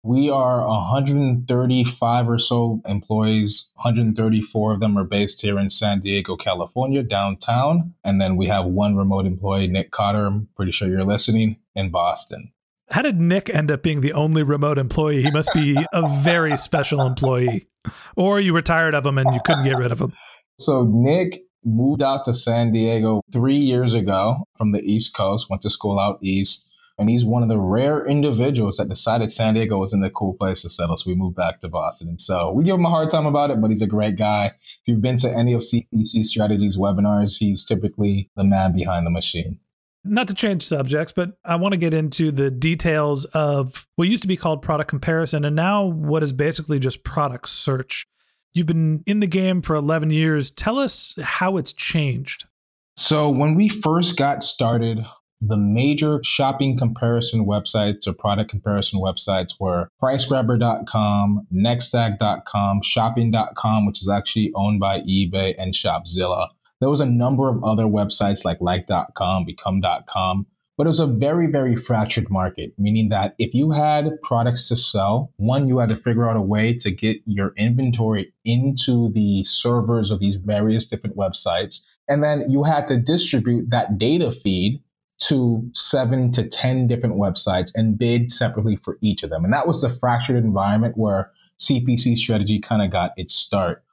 We 0.04 0.30
are 0.30 0.66
135 0.66 2.30
or 2.30 2.40
so 2.40 2.82
employees. 2.86 3.72
134 3.76 4.74
of 4.74 4.80
them 4.80 4.98
are 4.98 5.04
based 5.04 5.42
here 5.42 5.60
in 5.60 5.70
San 5.70 6.00
Diego, 6.00 6.38
California, 6.38 7.04
downtown. 7.04 7.94
And 8.04 8.22
then 8.22 8.38
we 8.38 8.48
have 8.48 8.66
one 8.66 8.96
remote 8.96 9.26
employee, 9.26 9.68
Nick 9.68 9.92
Cotter. 9.92 10.26
I'm 10.28 10.48
pretty 10.56 10.72
sure 10.72 10.88
you're 10.88 11.04
listening 11.04 11.58
in 11.76 11.90
Boston. 11.90 12.52
How 12.90 13.02
did 13.02 13.20
Nick 13.20 13.50
end 13.50 13.70
up 13.70 13.84
being 13.84 14.02
the 14.02 14.14
only 14.14 14.44
remote 14.44 14.78
employee? 14.78 15.22
He 15.22 15.32
must 15.32 15.50
be 15.54 15.78
a 15.92 16.08
very 16.22 16.56
special 16.56 17.06
employee. 17.06 17.68
Or 18.16 18.40
you 18.40 18.54
were 18.54 18.62
tired 18.62 18.96
of 18.96 19.06
him 19.06 19.18
and 19.18 19.34
you 19.34 19.42
couldn't 19.44 19.66
get 19.66 19.78
rid 19.78 19.92
of 19.92 20.00
him. 20.00 20.14
So, 20.60 20.84
Nick 20.84 21.44
moved 21.66 22.02
out 22.02 22.24
to 22.26 22.34
San 22.34 22.72
Diego 22.72 23.22
three 23.34 23.58
years 23.58 23.94
ago 23.94 24.44
from 24.58 24.72
the 24.72 24.82
East 24.82 25.16
Coast, 25.16 25.50
went 25.50 25.62
to 25.64 25.70
school 25.70 26.00
out 26.00 26.18
east 26.22 26.74
and 26.98 27.10
he's 27.10 27.24
one 27.24 27.44
of 27.44 27.50
the 27.50 27.60
rare 27.60 28.06
individuals 28.06 28.78
that 28.78 28.90
decided 28.90 29.32
San 29.32 29.54
Diego 29.54 29.78
was 29.78 29.94
in 29.94 30.00
the 30.00 30.10
cool 30.10 30.34
place 30.34 30.64
to 30.64 30.70
settle. 30.70 30.98
So 30.98 31.12
we 31.12 31.16
moved 31.16 31.36
back 31.36 31.60
to 31.62 31.68
Boston. 31.68 32.10
And 32.10 32.20
so 32.20 32.52
we 32.52 32.64
give 32.64 32.76
him 32.76 32.86
a 32.86 32.90
hard 32.90 33.10
time 33.10 33.28
about 33.28 33.52
it, 33.52 33.62
but 33.62 33.70
he's 33.70 33.84
a 33.84 33.88
great 33.88 34.18
guy. 34.18 34.48
If 34.48 34.88
you've 34.88 35.02
been 35.02 35.18
to 35.18 35.30
any 35.30 35.54
of 35.54 35.62
CPC 35.62 36.26
Strategies 36.26 36.78
webinars, 36.78 37.38
he's 37.38 37.66
typically 37.66 38.32
the 38.36 38.44
man 38.44 38.74
behind 38.74 39.06
the 39.06 39.12
machine. 39.12 39.60
Not 40.04 40.28
to 40.30 40.34
change 40.34 40.64
subjects, 40.64 41.12
but 41.12 41.34
I 41.44 41.58
want 41.58 41.74
to 41.74 41.78
get 41.78 41.94
into 41.94 42.32
the 42.32 42.50
details 42.50 43.26
of 43.26 43.88
what 43.96 44.08
used 44.08 44.24
to 44.24 44.28
be 44.28 44.38
called 44.38 44.62
product 44.62 44.90
comparison 44.90 45.46
and 45.46 45.56
now 45.56 45.86
what 45.86 46.24
is 46.24 46.34
basically 46.34 46.80
just 46.80 47.04
product 47.04 47.50
search. 47.50 48.08
You've 48.54 48.68
been 48.68 49.04
in 49.06 49.20
the 49.20 49.28
game 49.28 49.62
for 49.62 49.76
11 49.76 50.10
years. 50.10 50.50
Tell 50.50 50.80
us 50.80 51.14
how 51.22 51.58
it's 51.58 51.74
changed. 51.74 52.46
So, 52.96 53.30
when 53.30 53.54
we 53.54 53.70
first 53.70 54.18
got 54.18 54.44
started, 54.44 55.06
the 55.42 55.58
major 55.58 56.20
shopping 56.24 56.78
comparison 56.78 57.46
websites 57.46 58.08
or 58.08 58.14
product 58.14 58.50
comparison 58.50 59.00
websites 59.00 59.60
were 59.60 59.90
pricegrabber.com, 60.02 61.48
nextag.com, 61.54 62.82
shopping.com, 62.82 63.86
which 63.86 64.02
is 64.02 64.10
actually 64.10 64.52
owned 64.56 64.80
by 64.80 65.02
eBay, 65.02 65.54
and 65.58 65.74
Shopzilla. 65.74 66.50
There 66.80 66.90
was 66.90 67.02
a 67.02 67.06
number 67.06 67.50
of 67.50 67.64
other 67.64 67.86
websites 67.86 68.46
like 68.46 68.62
like.com, 68.62 69.46
become.com, 69.46 70.46
but 70.78 70.86
it 70.86 70.90
was 70.90 71.00
a 71.00 71.08
very, 71.08 71.48
very 71.48 71.76
fractured 71.76 72.30
market, 72.30 72.74
meaning 72.78 73.10
that 73.10 73.34
if 73.40 73.54
you 73.54 73.72
had 73.72 74.22
products 74.22 74.68
to 74.70 74.76
sell, 74.76 75.34
one, 75.38 75.68
you 75.68 75.80
had 75.80 75.90
to 75.90 75.96
figure 75.96 76.30
out 76.30 76.36
a 76.36 76.42
way 76.42 76.74
to 76.78 76.92
get 76.92 77.18
your 77.26 77.54
inventory 77.58 78.32
into 78.46 79.12
the 79.14 79.44
servers 79.44 80.12
of 80.12 80.20
these 80.20 80.36
various 80.36 80.88
different 80.88 81.16
websites. 81.16 81.84
And 82.08 82.24
then 82.24 82.50
you 82.50 82.64
had 82.64 82.88
to 82.88 82.98
distribute 82.98 83.70
that 83.72 83.98
data 83.98 84.32
feed 84.32 84.82
to 85.20 85.68
seven 85.74 86.32
to 86.32 86.48
10 86.48 86.88
different 86.88 87.16
websites 87.16 87.72
and 87.76 87.98
bid 87.98 88.32
separately 88.32 88.76
for 88.78 88.98
each 89.02 89.24
of 89.24 89.30
them. 89.30 89.44
And 89.44 89.54
that 89.54 89.68
was 89.68 89.82
the 89.82 89.90
fractured 89.90 90.44
environment 90.44 90.98
where 90.98 91.32
CPC 91.60 92.18
strategy 92.18 92.60
kind 92.60 92.82
of 92.82 92.92
got 92.92 93.14
its 93.18 93.34
start 93.34 93.84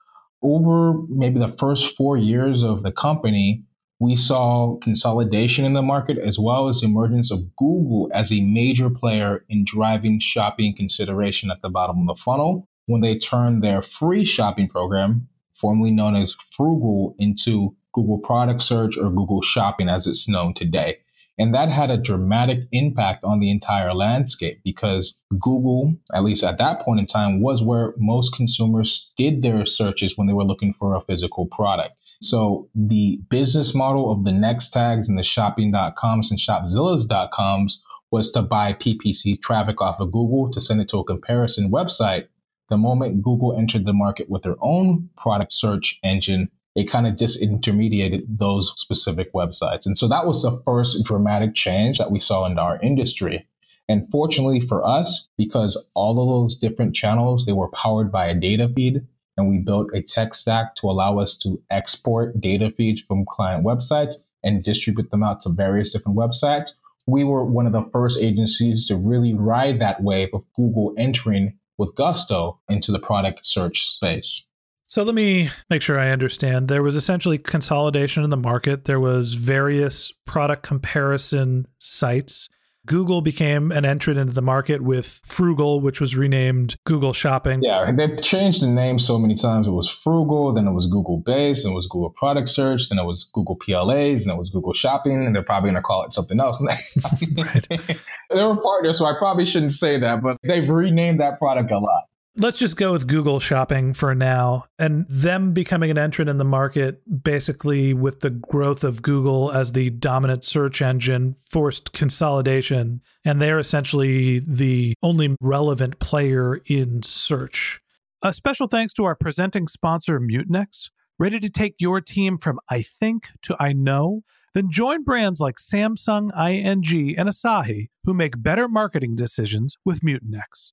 over 0.44 0.92
maybe 1.08 1.40
the 1.40 1.56
first 1.58 1.96
four 1.96 2.18
years 2.18 2.62
of 2.62 2.82
the 2.82 2.92
company, 2.92 3.64
we 3.98 4.14
saw 4.14 4.76
consolidation 4.82 5.64
in 5.64 5.72
the 5.72 5.82
market 5.82 6.18
as 6.18 6.38
well 6.38 6.68
as 6.68 6.80
the 6.80 6.86
emergence 6.86 7.30
of 7.32 7.56
Google 7.56 8.10
as 8.12 8.30
a 8.30 8.44
major 8.44 8.90
player 8.90 9.44
in 9.48 9.64
driving 9.64 10.20
shopping 10.20 10.76
consideration 10.76 11.50
at 11.50 11.62
the 11.62 11.70
bottom 11.70 12.00
of 12.00 12.06
the 12.06 12.22
funnel 12.22 12.68
when 12.86 13.00
they 13.00 13.16
turned 13.16 13.64
their 13.64 13.80
free 13.80 14.26
shopping 14.26 14.68
program, 14.68 15.26
formerly 15.54 15.90
known 15.90 16.14
as 16.14 16.36
Froogle, 16.56 17.14
into 17.18 17.74
Google 17.94 18.18
Product 18.18 18.60
Search 18.60 18.98
or 18.98 19.08
Google 19.08 19.40
Shopping 19.40 19.88
as 19.88 20.06
it's 20.06 20.28
known 20.28 20.52
today. 20.52 20.98
And 21.38 21.52
that 21.54 21.68
had 21.68 21.90
a 21.90 21.96
dramatic 21.96 22.60
impact 22.70 23.24
on 23.24 23.40
the 23.40 23.50
entire 23.50 23.92
landscape 23.92 24.60
because 24.64 25.22
Google, 25.40 25.94
at 26.12 26.22
least 26.22 26.44
at 26.44 26.58
that 26.58 26.82
point 26.82 27.00
in 27.00 27.06
time, 27.06 27.40
was 27.40 27.62
where 27.62 27.94
most 27.96 28.34
consumers 28.34 29.12
did 29.16 29.42
their 29.42 29.66
searches 29.66 30.16
when 30.16 30.28
they 30.28 30.32
were 30.32 30.44
looking 30.44 30.74
for 30.78 30.94
a 30.94 31.00
physical 31.00 31.46
product. 31.46 31.94
So 32.22 32.70
the 32.74 33.20
business 33.28 33.74
model 33.74 34.12
of 34.12 34.24
the 34.24 34.32
next 34.32 34.70
tags 34.70 35.08
and 35.08 35.18
the 35.18 35.24
shopping.coms 35.24 36.30
and 36.30 36.40
shopzillas.coms 36.40 37.82
was 38.10 38.30
to 38.32 38.42
buy 38.42 38.72
PPC 38.72 39.42
traffic 39.42 39.80
off 39.80 39.98
of 39.98 40.12
Google 40.12 40.50
to 40.52 40.60
send 40.60 40.80
it 40.80 40.88
to 40.90 40.98
a 40.98 41.04
comparison 41.04 41.70
website. 41.70 42.28
The 42.70 42.76
moment 42.76 43.22
Google 43.22 43.56
entered 43.58 43.84
the 43.84 43.92
market 43.92 44.30
with 44.30 44.42
their 44.42 44.56
own 44.60 45.10
product 45.16 45.52
search 45.52 45.98
engine, 46.04 46.48
it 46.74 46.90
kind 46.90 47.06
of 47.06 47.14
disintermediated 47.14 48.24
those 48.28 48.74
specific 48.78 49.32
websites. 49.32 49.86
And 49.86 49.96
so 49.96 50.08
that 50.08 50.26
was 50.26 50.42
the 50.42 50.60
first 50.64 51.04
dramatic 51.04 51.54
change 51.54 51.98
that 51.98 52.10
we 52.10 52.20
saw 52.20 52.46
in 52.46 52.58
our 52.58 52.80
industry. 52.80 53.46
And 53.88 54.10
fortunately 54.10 54.60
for 54.60 54.84
us, 54.84 55.28
because 55.36 55.88
all 55.94 56.20
of 56.20 56.28
those 56.28 56.58
different 56.58 56.94
channels, 56.94 57.46
they 57.46 57.52
were 57.52 57.68
powered 57.68 58.10
by 58.10 58.26
a 58.26 58.34
data 58.34 58.68
feed, 58.74 59.06
and 59.36 59.48
we 59.48 59.58
built 59.58 59.90
a 59.92 60.02
tech 60.02 60.34
stack 60.34 60.74
to 60.76 60.88
allow 60.88 61.18
us 61.18 61.36
to 61.38 61.60
export 61.70 62.40
data 62.40 62.70
feeds 62.70 63.00
from 63.00 63.26
client 63.26 63.64
websites 63.64 64.14
and 64.42 64.62
distribute 64.62 65.10
them 65.10 65.22
out 65.22 65.42
to 65.42 65.50
various 65.50 65.92
different 65.92 66.16
websites. 66.16 66.72
We 67.06 67.24
were 67.24 67.44
one 67.44 67.66
of 67.66 67.72
the 67.72 67.88
first 67.92 68.20
agencies 68.22 68.86
to 68.88 68.96
really 68.96 69.34
ride 69.34 69.80
that 69.80 70.02
wave 70.02 70.30
of 70.32 70.44
Google 70.56 70.94
entering 70.96 71.58
with 71.76 71.94
gusto 71.96 72.60
into 72.68 72.92
the 72.92 72.98
product 72.98 73.44
search 73.44 73.90
space. 73.90 74.48
So 74.86 75.02
let 75.02 75.14
me 75.14 75.48
make 75.70 75.82
sure 75.82 75.98
I 75.98 76.10
understand. 76.10 76.68
There 76.68 76.82
was 76.82 76.96
essentially 76.96 77.38
consolidation 77.38 78.22
in 78.22 78.30
the 78.30 78.36
market. 78.36 78.84
There 78.84 79.00
was 79.00 79.34
various 79.34 80.12
product 80.26 80.62
comparison 80.62 81.66
sites. 81.78 82.48
Google 82.86 83.22
became 83.22 83.72
an 83.72 83.86
entrant 83.86 84.18
into 84.18 84.34
the 84.34 84.42
market 84.42 84.82
with 84.82 85.22
Froogle, 85.26 85.80
which 85.80 86.02
was 86.02 86.16
renamed 86.16 86.76
Google 86.84 87.14
Shopping. 87.14 87.62
Yeah, 87.62 87.90
they've 87.92 88.20
changed 88.22 88.62
the 88.62 88.70
name 88.70 88.98
so 88.98 89.18
many 89.18 89.34
times. 89.34 89.66
It 89.66 89.70
was 89.70 89.88
Froogle, 89.88 90.54
then 90.54 90.68
it 90.68 90.72
was 90.72 90.86
Google 90.86 91.18
Base, 91.18 91.62
then 91.62 91.72
it 91.72 91.76
was 91.76 91.86
Google 91.86 92.10
Product 92.10 92.46
Search, 92.46 92.90
then 92.90 92.98
it 92.98 93.04
was 93.04 93.24
Google 93.32 93.56
PLAs, 93.56 94.22
and 94.22 94.32
it 94.32 94.38
was 94.38 94.50
Google 94.50 94.74
Shopping, 94.74 95.24
and 95.24 95.34
they're 95.34 95.42
probably 95.42 95.70
going 95.70 95.80
to 95.80 95.82
call 95.82 96.04
it 96.04 96.12
something 96.12 96.38
else. 96.38 96.62
right. 97.36 97.66
they 98.30 98.44
were 98.44 98.56
partners, 98.56 98.98
so 98.98 99.06
I 99.06 99.14
probably 99.18 99.46
shouldn't 99.46 99.72
say 99.72 99.98
that, 100.00 100.22
but 100.22 100.36
they've 100.42 100.68
renamed 100.68 101.20
that 101.20 101.38
product 101.38 101.70
a 101.70 101.78
lot. 101.78 102.04
Let's 102.36 102.58
just 102.58 102.76
go 102.76 102.90
with 102.90 103.06
Google 103.06 103.38
shopping 103.38 103.94
for 103.94 104.12
now 104.12 104.64
and 104.76 105.06
them 105.08 105.52
becoming 105.52 105.92
an 105.92 105.98
entrant 105.98 106.28
in 106.28 106.38
the 106.38 106.44
market, 106.44 107.00
basically 107.22 107.94
with 107.94 108.20
the 108.20 108.30
growth 108.30 108.82
of 108.82 109.02
Google 109.02 109.52
as 109.52 109.70
the 109.70 109.90
dominant 109.90 110.42
search 110.42 110.82
engine, 110.82 111.36
forced 111.48 111.92
consolidation. 111.92 113.02
And 113.24 113.40
they're 113.40 113.60
essentially 113.60 114.40
the 114.40 114.94
only 115.00 115.36
relevant 115.40 116.00
player 116.00 116.60
in 116.66 117.04
search. 117.04 117.80
A 118.20 118.32
special 118.32 118.66
thanks 118.66 118.92
to 118.94 119.04
our 119.04 119.14
presenting 119.14 119.68
sponsor, 119.68 120.18
Mutinex, 120.18 120.88
ready 121.20 121.38
to 121.38 121.48
take 121.48 121.76
your 121.78 122.00
team 122.00 122.38
from 122.38 122.58
I 122.68 122.82
think 122.82 123.28
to 123.42 123.54
I 123.60 123.72
know. 123.74 124.22
Then 124.54 124.70
join 124.70 125.04
brands 125.04 125.40
like 125.40 125.56
Samsung, 125.56 126.30
ING, 126.36 127.18
and 127.18 127.28
Asahi 127.28 127.90
who 128.04 128.14
make 128.14 128.42
better 128.42 128.68
marketing 128.68 129.14
decisions 129.16 129.76
with 129.84 130.00
Mutinex. 130.00 130.72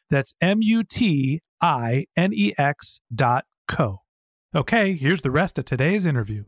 That's 0.11 0.33
M 0.39 0.59
U 0.61 0.83
T 0.83 1.41
I 1.61 2.05
N 2.15 2.31
E 2.33 2.53
X 2.57 2.99
dot 3.13 3.45
co. 3.67 4.01
Okay, 4.53 4.93
here's 4.93 5.21
the 5.21 5.31
rest 5.31 5.57
of 5.57 5.65
today's 5.65 6.05
interview. 6.05 6.43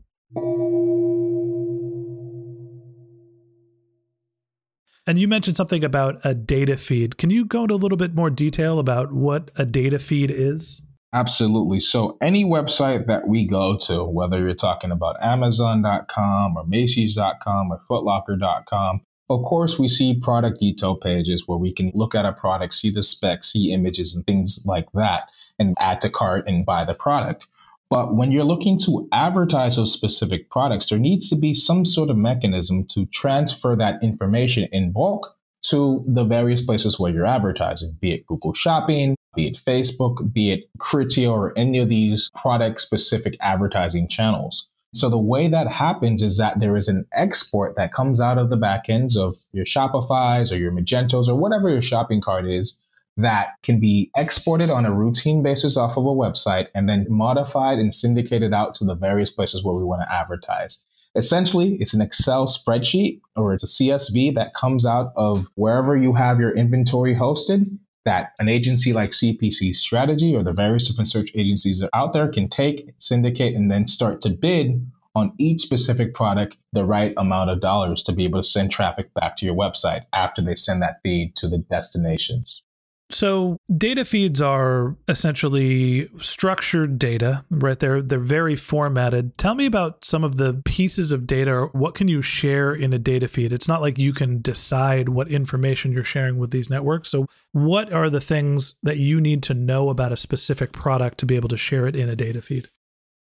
And 5.06 5.18
you 5.18 5.28
mentioned 5.28 5.56
something 5.56 5.84
about 5.84 6.16
a 6.24 6.34
data 6.34 6.76
feed. 6.76 7.18
Can 7.18 7.30
you 7.30 7.44
go 7.44 7.62
into 7.62 7.74
a 7.74 7.76
little 7.76 7.98
bit 7.98 8.14
more 8.14 8.30
detail 8.30 8.78
about 8.78 9.12
what 9.12 9.50
a 9.56 9.66
data 9.66 9.98
feed 9.98 10.30
is? 10.30 10.80
Absolutely. 11.12 11.78
So, 11.80 12.16
any 12.20 12.44
website 12.44 13.06
that 13.06 13.28
we 13.28 13.46
go 13.46 13.78
to, 13.86 14.02
whether 14.02 14.40
you're 14.40 14.54
talking 14.54 14.90
about 14.90 15.16
Amazon.com 15.22 16.56
or 16.56 16.64
Macy's.com 16.66 17.70
or 17.70 17.80
Footlocker.com, 17.88 19.02
Of 19.30 19.42
course, 19.44 19.78
we 19.78 19.88
see 19.88 20.20
product 20.20 20.60
detail 20.60 20.96
pages 20.96 21.44
where 21.46 21.56
we 21.56 21.72
can 21.72 21.90
look 21.94 22.14
at 22.14 22.26
a 22.26 22.32
product, 22.32 22.74
see 22.74 22.90
the 22.90 23.02
specs, 23.02 23.52
see 23.52 23.72
images 23.72 24.14
and 24.14 24.26
things 24.26 24.62
like 24.66 24.90
that, 24.92 25.30
and 25.58 25.74
add 25.78 26.02
to 26.02 26.10
cart 26.10 26.46
and 26.46 26.66
buy 26.66 26.84
the 26.84 26.94
product. 26.94 27.46
But 27.88 28.14
when 28.14 28.32
you're 28.32 28.44
looking 28.44 28.78
to 28.80 29.08
advertise 29.12 29.76
those 29.76 29.92
specific 29.92 30.50
products, 30.50 30.88
there 30.88 30.98
needs 30.98 31.30
to 31.30 31.36
be 31.36 31.54
some 31.54 31.84
sort 31.84 32.10
of 32.10 32.16
mechanism 32.16 32.84
to 32.86 33.06
transfer 33.06 33.76
that 33.76 34.02
information 34.02 34.68
in 34.72 34.92
bulk 34.92 35.34
to 35.64 36.04
the 36.06 36.24
various 36.24 36.64
places 36.64 37.00
where 37.00 37.12
you're 37.12 37.26
advertising, 37.26 37.96
be 38.00 38.12
it 38.12 38.26
Google 38.26 38.52
Shopping, 38.52 39.16
be 39.34 39.46
it 39.46 39.58
Facebook, 39.64 40.32
be 40.32 40.52
it 40.52 40.68
Criteo, 40.78 41.30
or 41.32 41.58
any 41.58 41.78
of 41.78 41.88
these 41.88 42.30
product 42.36 42.80
specific 42.82 43.36
advertising 43.40 44.06
channels. 44.08 44.68
So 44.94 45.10
the 45.10 45.18
way 45.18 45.48
that 45.48 45.66
happens 45.66 46.22
is 46.22 46.38
that 46.38 46.60
there 46.60 46.76
is 46.76 46.86
an 46.86 47.04
export 47.12 47.74
that 47.76 47.92
comes 47.92 48.20
out 48.20 48.38
of 48.38 48.48
the 48.48 48.56
backends 48.56 49.16
of 49.16 49.36
your 49.52 49.64
Shopify's 49.64 50.52
or 50.52 50.56
your 50.56 50.70
Magentos 50.70 51.26
or 51.26 51.34
whatever 51.34 51.68
your 51.68 51.82
shopping 51.82 52.20
cart 52.20 52.46
is 52.46 52.80
that 53.16 53.48
can 53.64 53.80
be 53.80 54.10
exported 54.16 54.70
on 54.70 54.86
a 54.86 54.94
routine 54.94 55.42
basis 55.42 55.76
off 55.76 55.96
of 55.96 56.04
a 56.04 56.08
website 56.08 56.68
and 56.76 56.88
then 56.88 57.06
modified 57.08 57.78
and 57.78 57.92
syndicated 57.92 58.54
out 58.54 58.72
to 58.74 58.84
the 58.84 58.94
various 58.94 59.32
places 59.32 59.64
where 59.64 59.74
we 59.74 59.82
want 59.82 60.02
to 60.02 60.12
advertise. 60.12 60.86
Essentially, 61.16 61.76
it's 61.80 61.94
an 61.94 62.00
Excel 62.00 62.46
spreadsheet 62.46 63.20
or 63.34 63.52
it's 63.52 63.64
a 63.64 63.82
CSV 63.82 64.34
that 64.36 64.54
comes 64.54 64.86
out 64.86 65.12
of 65.16 65.46
wherever 65.54 65.96
you 65.96 66.12
have 66.12 66.38
your 66.38 66.56
inventory 66.56 67.16
hosted 67.16 67.66
that 68.04 68.32
an 68.38 68.48
agency 68.48 68.92
like 68.92 69.10
CPC 69.10 69.74
Strategy 69.74 70.34
or 70.34 70.42
the 70.42 70.52
various 70.52 70.86
different 70.86 71.08
search 71.08 71.30
agencies 71.34 71.80
that 71.80 71.90
are 71.92 72.04
out 72.04 72.12
there 72.12 72.28
can 72.28 72.48
take, 72.48 72.94
syndicate, 72.98 73.54
and 73.54 73.70
then 73.70 73.86
start 73.86 74.20
to 74.22 74.30
bid 74.30 74.86
on 75.14 75.32
each 75.38 75.62
specific 75.62 76.14
product 76.14 76.56
the 76.72 76.84
right 76.84 77.14
amount 77.16 77.50
of 77.50 77.60
dollars 77.60 78.02
to 78.02 78.12
be 78.12 78.24
able 78.24 78.40
to 78.40 78.48
send 78.48 78.70
traffic 78.70 79.12
back 79.14 79.36
to 79.36 79.46
your 79.46 79.54
website 79.54 80.04
after 80.12 80.42
they 80.42 80.54
send 80.54 80.82
that 80.82 81.00
feed 81.02 81.34
to 81.36 81.48
the 81.48 81.58
destinations. 81.58 82.62
So 83.10 83.58
data 83.76 84.04
feeds 84.04 84.40
are 84.40 84.96
essentially 85.08 86.08
structured 86.18 86.98
data, 86.98 87.44
right? 87.50 87.78
They're 87.78 88.02
they're 88.02 88.18
very 88.18 88.56
formatted. 88.56 89.36
Tell 89.36 89.54
me 89.54 89.66
about 89.66 90.04
some 90.04 90.24
of 90.24 90.36
the 90.36 90.62
pieces 90.64 91.12
of 91.12 91.26
data. 91.26 91.68
What 91.72 91.94
can 91.94 92.08
you 92.08 92.22
share 92.22 92.74
in 92.74 92.92
a 92.92 92.98
data 92.98 93.28
feed? 93.28 93.52
It's 93.52 93.68
not 93.68 93.82
like 93.82 93.98
you 93.98 94.12
can 94.12 94.40
decide 94.40 95.10
what 95.10 95.28
information 95.28 95.92
you're 95.92 96.02
sharing 96.02 96.38
with 96.38 96.50
these 96.50 96.70
networks. 96.70 97.10
So 97.10 97.26
what 97.52 97.92
are 97.92 98.10
the 98.10 98.20
things 98.20 98.74
that 98.82 98.96
you 98.96 99.20
need 99.20 99.42
to 99.44 99.54
know 99.54 99.90
about 99.90 100.12
a 100.12 100.16
specific 100.16 100.72
product 100.72 101.18
to 101.18 101.26
be 101.26 101.36
able 101.36 101.50
to 101.50 101.56
share 101.56 101.86
it 101.86 101.96
in 101.96 102.08
a 102.08 102.16
data 102.16 102.40
feed? 102.40 102.68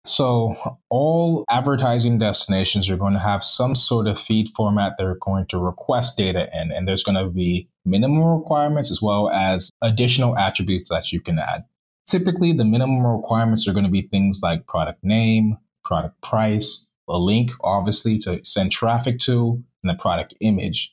So, 0.06 0.56
all 0.90 1.44
advertising 1.50 2.20
destinations 2.20 2.90
are 2.90 2.98
going 2.98 3.14
to 3.14 3.20
have 3.20 3.44
some 3.44 3.76
sort 3.76 4.08
of 4.08 4.20
feed 4.20 4.50
format 4.56 4.94
they're 4.98 5.18
going 5.22 5.46
to 5.48 5.60
request 5.60 6.18
data 6.18 6.50
in, 6.54 6.72
and 6.72 6.88
there's 6.88 7.04
going 7.04 7.18
to 7.18 7.30
be 7.30 7.68
minimum 7.86 8.24
requirements 8.24 8.92
as 8.92 9.02
well 9.02 9.30
as 9.30 9.70
additional 9.82 10.38
attributes 10.38 10.90
that 10.90 11.12
you 11.12 11.20
can 11.20 11.38
add. 11.38 11.66
Typically, 12.08 12.54
the 12.54 12.66
minimum 12.66 13.06
requirements 13.06 13.68
are 13.68 13.74
going 13.74 13.86
to 13.86 13.92
be 13.92 14.04
things 14.04 14.40
like 14.42 14.66
product 14.68 15.04
name, 15.04 15.58
product 15.84 16.20
price, 16.22 16.88
a 17.10 17.18
link, 17.18 17.52
obviously, 17.62 18.18
to 18.20 18.44
send 18.46 18.72
traffic 18.72 19.20
to, 19.20 19.62
and 19.84 19.90
the 19.90 20.02
product 20.02 20.34
image. 20.40 20.92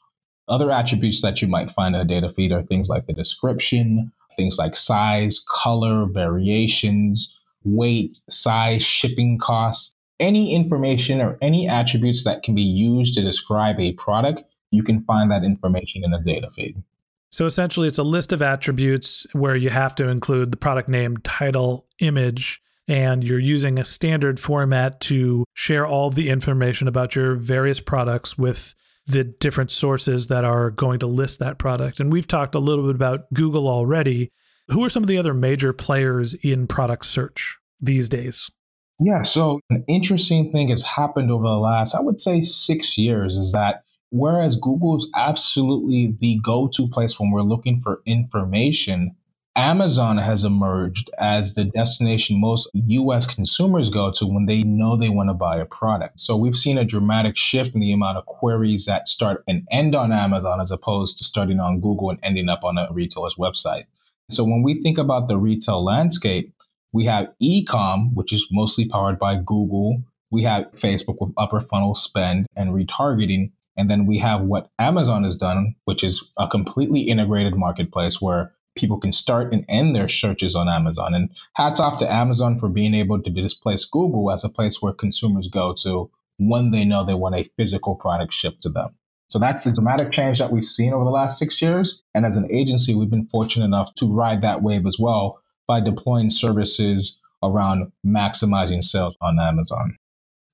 Other 0.49 0.71
attributes 0.71 1.23
that 1.23 1.41
you 1.41 1.49
might 1.49 1.71
find 1.71 1.95
in 1.95 2.01
a 2.01 2.05
data 2.05 2.33
feed 2.35 2.53
are 2.53 2.63
things 2.63 2.89
like 2.89 3.07
the 3.07 3.13
description, 3.13 4.13
things 4.37 4.59
like 4.59 4.77
size, 4.77 5.45
color, 5.49 6.07
variations, 6.07 7.37
weight, 7.67 8.21
size, 8.31 8.83
shipping 8.83 9.39
costs, 9.39 9.95
any 10.19 10.55
information 10.55 11.21
or 11.21 11.37
any 11.43 11.69
attributes 11.69 12.25
that 12.25 12.43
can 12.43 12.55
be 12.55 12.63
used 12.63 13.15
to 13.15 13.23
describe 13.23 13.79
a 13.79 13.93
product, 13.95 14.43
you 14.71 14.83
can 14.83 15.05
find 15.05 15.31
that 15.31 15.45
information 15.45 16.05
in 16.05 16.15
a 16.15 16.23
data 16.23 16.51
feed. 16.55 16.83
So 17.31 17.45
essentially, 17.45 17.89
it's 17.89 17.99
a 17.99 18.05
list 18.05 18.33
of 18.33 18.41
attributes 18.41 19.27
where 19.33 19.57
you 19.57 19.69
have 19.71 19.95
to 19.97 20.09
include 20.09 20.53
the 20.53 20.57
product 20.57 20.89
name, 20.89 21.19
title, 21.19 21.87
image, 21.99 22.63
and 22.89 23.25
you're 23.25 23.39
using 23.39 23.79
a 23.79 23.85
standard 23.85 24.39
format 24.39 25.01
to 25.03 25.45
share 25.53 25.87
all 25.87 26.11
the 26.11 26.31
information 26.31 26.89
about 26.89 27.17
your 27.17 27.35
various 27.35 27.81
products 27.81 28.39
with 28.39 28.75
the 29.07 29.25
different 29.25 29.71
sources 29.71 30.29
that 30.29 30.45
are 30.45 30.71
going 30.71 30.99
to 31.01 31.07
list 31.07 31.39
that 31.41 31.59
product. 31.59 32.01
And 32.01 32.13
we've 32.13 32.29
talked 32.29 32.55
a 32.55 32.61
little 32.61 32.87
bit 32.87 32.95
about 32.95 33.33
Google 33.35 33.69
already. 33.69 34.33
Who 34.69 34.83
are 34.83 34.89
some 34.89 35.05
of 35.05 35.09
the 35.09 35.19
other 35.19 35.35
major 35.35 35.73
players 35.73 36.35
in 36.35 36.67
product 36.67 37.07
search 37.07 37.57
these 37.81 38.09
days? 38.09 38.51
Yeah, 38.99 39.23
so 39.23 39.61
an 39.71 39.85
interesting 39.87 40.51
thing 40.51 40.69
has 40.69 40.83
happened 40.83 41.31
over 41.31 41.45
the 41.45 41.59
last, 41.59 41.95
I 41.95 42.01
would 42.01 42.21
say, 42.21 42.43
six 42.43 42.99
years 42.99 43.37
is 43.37 43.53
that 43.53 43.85
whereas 44.11 44.57
Google 44.57 44.97
is 44.97 45.09
absolutely 45.15 46.17
the 46.19 46.41
go 46.43 46.69
to 46.75 46.89
place 46.89 47.21
when 47.21 47.31
we're 47.31 47.43
looking 47.43 47.81
for 47.81 48.01
information, 48.07 49.15
Amazon 49.55 50.19
has 50.19 50.45
emerged 50.45 51.11
as 51.19 51.55
the 51.55 51.65
destination 51.65 52.41
most 52.41 52.69
US 52.75 53.33
consumers 53.33 53.89
go 53.89 54.11
to 54.13 54.27
when 54.27 54.47
they 54.47 54.63
know 54.65 54.97
they 54.97 55.09
want 55.09 55.31
to 55.31 55.35
buy 55.35 55.59
a 55.59 55.65
product. 55.65 56.21
So 56.21 56.37
we've 56.37 56.57
seen 56.57 56.77
a 56.77 56.85
dramatic 56.85 57.37
shift 57.37 57.75
in 57.75 57.81
the 57.81 57.93
amount 57.93 58.19
of 58.19 58.27
queries 58.27 58.87
that 58.87 59.09
start 59.09 59.45
and 59.47 59.67
end 59.71 59.95
on 59.95 60.13
Amazon 60.13 60.61
as 60.61 60.71
opposed 60.71 61.19
to 61.19 61.25
starting 61.25 61.61
on 61.61 61.81
Google 61.81 62.11
and 62.11 62.19
ending 62.23 62.49
up 62.49 62.65
on 62.65 62.77
a 62.77 62.89
retailer's 62.91 63.37
website. 63.37 63.85
So 64.31 64.45
when 64.45 64.63
we 64.63 64.83
think 64.83 64.99
about 64.99 65.29
the 65.29 65.39
retail 65.39 65.85
landscape, 65.85 66.53
we 66.93 67.05
have 67.07 67.33
ecom, 67.43 68.13
which 68.15 68.33
is 68.33 68.47
mostly 68.51 68.89
powered 68.89 69.19
by 69.19 69.37
Google. 69.37 70.03
We 70.31 70.43
have 70.43 70.71
Facebook 70.73 71.17
with 71.21 71.33
upper 71.37 71.61
funnel 71.61 71.95
spend 71.95 72.47
and 72.57 72.71
retargeting. 72.71 73.53
And 73.77 73.91
then 73.91 74.07
we 74.07 74.19
have 74.19 74.41
what 74.43 74.71
Amazon 74.79 75.25
has 75.25 75.37
done, 75.37 75.75
which 75.85 76.03
is 76.03 76.33
a 76.39 76.49
completely 76.49 77.03
integrated 77.03 77.55
marketplace 77.55 78.21
where 78.21 78.53
people 78.75 78.99
can 78.99 79.13
start 79.13 79.53
and 79.53 79.65
end 79.69 79.95
their 79.95 80.09
searches 80.09 80.57
on 80.57 80.69
Amazon. 80.69 81.15
And 81.15 81.31
hats 81.55 81.79
off 81.79 81.99
to 81.99 82.13
Amazon 82.13 82.59
for 82.59 82.69
being 82.69 82.95
able 82.95 83.23
to 83.23 83.31
displace 83.31 83.85
Google 83.85 84.33
as 84.33 84.45
a 84.45 84.49
place 84.49 84.83
where 84.83 84.93
consumers 84.93 85.49
go 85.49 85.75
to 85.83 86.11
when 86.39 86.71
they 86.71 86.85
know 86.85 87.05
they 87.05 87.15
want 87.15 87.35
a 87.35 87.51
physical 87.57 87.95
product 87.95 88.33
shipped 88.33 88.63
to 88.63 88.69
them. 88.71 88.95
So 89.29 89.39
that's 89.39 89.65
the 89.65 89.73
dramatic 89.73 90.13
change 90.13 90.39
that 90.39 90.53
we've 90.53 90.65
seen 90.65 90.93
over 90.93 91.05
the 91.05 91.11
last 91.11 91.39
six 91.39 91.61
years. 91.61 92.03
And 92.15 92.25
as 92.25 92.37
an 92.37 92.51
agency, 92.51 92.95
we've 92.95 93.11
been 93.11 93.27
fortunate 93.27 93.65
enough 93.65 93.95
to 93.97 94.07
ride 94.07 94.43
that 94.43 94.63
wave 94.63 94.87
as 94.87 94.99
well 94.99 95.41
by 95.67 95.81
deploying 95.81 96.31
services 96.31 97.21
around 97.43 97.91
maximizing 98.07 98.83
sales 98.83 99.17
on 99.21 99.39
Amazon. 99.39 99.97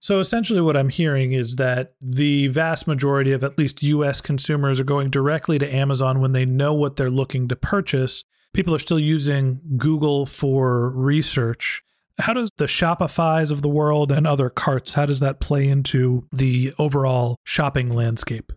So 0.01 0.19
essentially, 0.19 0.61
what 0.61 0.77
I'm 0.77 0.89
hearing 0.89 1.33
is 1.33 1.57
that 1.57 1.95
the 2.01 2.49
vast 2.49 2.89
majority 2.89 3.31
of 3.31 3.45
at 3.45 3.57
least 3.57 3.85
US 3.85 4.21
consumers 4.21 4.81
are 4.81 4.85
going 4.85 5.11
directly 5.11 5.61
to 5.61 5.75
Amazon 5.75 6.21
when 6.21 6.33
they 6.33 6.45
know 6.45 6.75
what 6.75 6.97
they're 6.97 7.11
looking 7.11 7.47
to 7.49 7.57
purchase. 7.57 8.25
People 8.53 8.75
are 8.75 8.81
still 8.81 8.99
using 8.99 9.61
Google 9.77 10.27
for 10.27 10.91
research. 10.91 11.85
How 12.19 12.35
does 12.35 12.51
the 12.59 12.67
Shopify's 12.67 13.51
of 13.51 13.63
the 13.63 13.69
world 13.69 14.11
and 14.11 14.27
other 14.27 14.51
carts, 14.51 14.95
how 14.95 15.07
does 15.07 15.21
that 15.21 15.41
play 15.41 15.69
into 15.69 16.27
the 16.33 16.73
overall 16.79 17.37
shopping 17.45 17.89
landscape? 17.89 18.53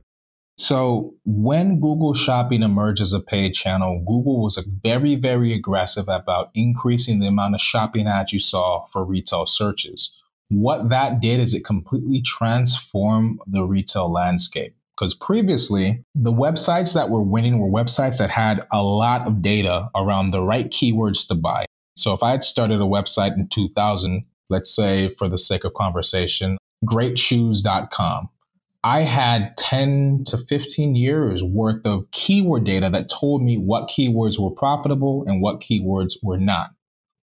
So 0.57 1.13
when 1.25 1.81
Google 1.81 2.13
Shopping 2.13 2.63
emerged 2.63 3.01
as 3.01 3.11
a 3.11 3.19
paid 3.19 3.53
channel, 3.53 3.99
Google 3.99 4.41
was 4.41 4.57
very, 4.83 5.15
very 5.15 5.53
aggressive 5.53 6.07
about 6.07 6.49
increasing 6.53 7.19
the 7.19 7.27
amount 7.27 7.55
of 7.55 7.61
shopping 7.61 8.07
ads 8.07 8.31
you 8.31 8.39
saw 8.39 8.85
for 8.87 9.03
retail 9.03 9.45
searches 9.45 10.15
what 10.49 10.89
that 10.89 11.21
did 11.21 11.39
is 11.39 11.53
it 11.53 11.65
completely 11.65 12.21
transformed 12.21 13.39
the 13.47 13.63
retail 13.63 14.11
landscape. 14.11 14.75
Because 14.97 15.13
previously, 15.13 16.03
the 16.13 16.31
websites 16.31 16.93
that 16.93 17.09
were 17.09 17.21
winning 17.21 17.59
were 17.59 17.67
websites 17.67 18.17
that 18.19 18.29
had 18.29 18.65
a 18.71 18.81
lot 18.81 19.27
of 19.27 19.41
data 19.41 19.89
around 19.95 20.31
the 20.31 20.41
right 20.41 20.69
keywords 20.69 21.27
to 21.27 21.35
buy. 21.35 21.65
So 21.97 22.13
if 22.13 22.23
I 22.23 22.31
had 22.31 22.43
started 22.43 22.79
a 22.79 22.85
website 22.85 23.35
in 23.35 23.49
2000, 23.49 24.23
let's 24.49 24.73
say 24.73 25.13
for 25.15 25.27
the 25.27 25.37
sake 25.37 25.65
of 25.65 25.73
conversation, 25.73 26.57
greatshoes.com, 26.85 28.29
I 28.85 29.01
had 29.01 29.57
10 29.57 30.25
to 30.27 30.37
15 30.37 30.95
years 30.95 31.43
worth 31.43 31.83
of 31.87 32.05
keyword 32.11 32.65
data 32.65 32.87
that 32.91 33.09
told 33.09 33.41
me 33.41 33.57
what 33.57 33.89
keywords 33.89 34.37
were 34.37 34.51
profitable 34.51 35.25
and 35.25 35.41
what 35.41 35.59
keywords 35.59 36.17
were 36.21 36.37
not. 36.37 36.69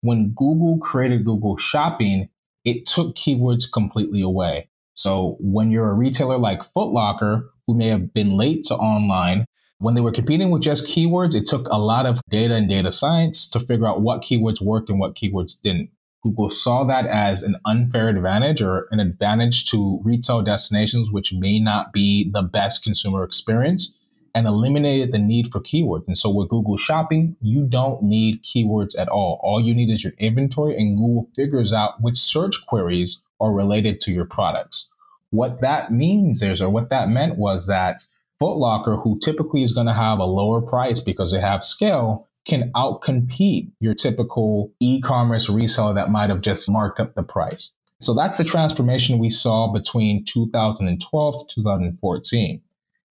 When 0.01 0.35
Google 0.35 0.77
created 0.77 1.25
Google 1.25 1.57
Shopping, 1.57 2.29
it 2.63 2.85
took 2.85 3.15
keywords 3.15 3.63
completely 3.73 4.21
away. 4.21 4.69
So 4.93 5.35
when 5.39 5.71
you're 5.71 5.89
a 5.89 5.95
retailer 5.95 6.37
like 6.37 6.61
Footlocker, 6.75 7.47
who 7.65 7.73
may 7.73 7.87
have 7.87 8.13
been 8.13 8.37
late 8.37 8.65
to 8.65 8.75
online, 8.75 9.47
when 9.79 9.95
they 9.95 10.01
were 10.01 10.11
competing 10.11 10.51
with 10.51 10.61
just 10.61 10.85
keywords, 10.87 11.33
it 11.33 11.47
took 11.47 11.67
a 11.69 11.79
lot 11.79 12.05
of 12.05 12.21
data 12.29 12.53
and 12.53 12.69
data 12.69 12.91
science 12.91 13.49
to 13.49 13.59
figure 13.59 13.87
out 13.87 14.01
what 14.01 14.21
keywords 14.21 14.61
worked 14.61 14.91
and 14.91 14.99
what 14.99 15.15
keywords 15.15 15.59
didn't. 15.59 15.89
Google 16.23 16.49
saw 16.49 16.83
that 16.85 17.05
as 17.05 17.43
an 17.43 17.55
unfair 17.65 18.09
advantage 18.09 18.61
or 18.61 18.87
an 18.91 18.99
advantage 18.99 19.69
to 19.71 20.01
retail 20.03 20.41
destinations, 20.41 21.11
which 21.11 21.33
may 21.33 21.59
not 21.59 21.93
be 21.93 22.29
the 22.31 22.41
best 22.41 22.83
consumer 22.83 23.23
experience 23.23 23.97
and 24.35 24.45
eliminated 24.45 25.11
the 25.11 25.19
need 25.19 25.51
for 25.51 25.59
keywords. 25.59 26.05
And 26.05 26.17
so 26.17 26.29
with 26.29 26.49
Google 26.49 26.77
Shopping, 26.77 27.35
you 27.41 27.65
don't 27.65 28.03
need 28.03 28.43
keywords 28.43 28.97
at 28.97 29.07
all. 29.07 29.39
All 29.41 29.59
you 29.59 29.73
need 29.73 29.89
is 29.89 30.03
your 30.03 30.13
inventory, 30.19 30.77
and 30.77 30.97
Google 30.97 31.27
figures 31.35 31.73
out 31.73 32.01
which 32.01 32.17
search 32.17 32.65
queries 32.67 33.23
are 33.39 33.51
related 33.51 33.99
to 34.01 34.11
your 34.11 34.25
products. 34.25 34.93
What 35.31 35.61
that 35.61 35.91
means 35.91 36.41
is, 36.41 36.61
or 36.61 36.69
what 36.69 36.89
that 36.89 37.09
meant 37.09 37.37
was 37.37 37.67
that 37.67 38.03
Footlocker, 38.39 39.01
who 39.01 39.19
typically 39.19 39.63
is 39.63 39.73
going 39.73 39.87
to 39.87 39.93
have 39.93 40.19
a 40.19 40.25
lower 40.25 40.61
price 40.61 40.99
because 40.99 41.31
they 41.31 41.41
have 41.41 41.65
scale, 41.65 42.27
can 42.47 42.71
outcompete 42.73 43.71
your 43.79 43.93
typical 43.93 44.71
e-commerce 44.79 45.49
reseller 45.49 45.93
that 45.95 46.09
might 46.09 46.29
have 46.29 46.41
just 46.41 46.69
marked 46.69 46.99
up 46.99 47.13
the 47.13 47.23
price. 47.23 47.73
So 47.99 48.13
that's 48.13 48.37
the 48.37 48.43
transformation 48.43 49.17
we 49.17 49.29
saw 49.29 49.71
between 49.71 50.23
2012 50.25 51.47
to 51.47 51.55
2014. 51.55 52.61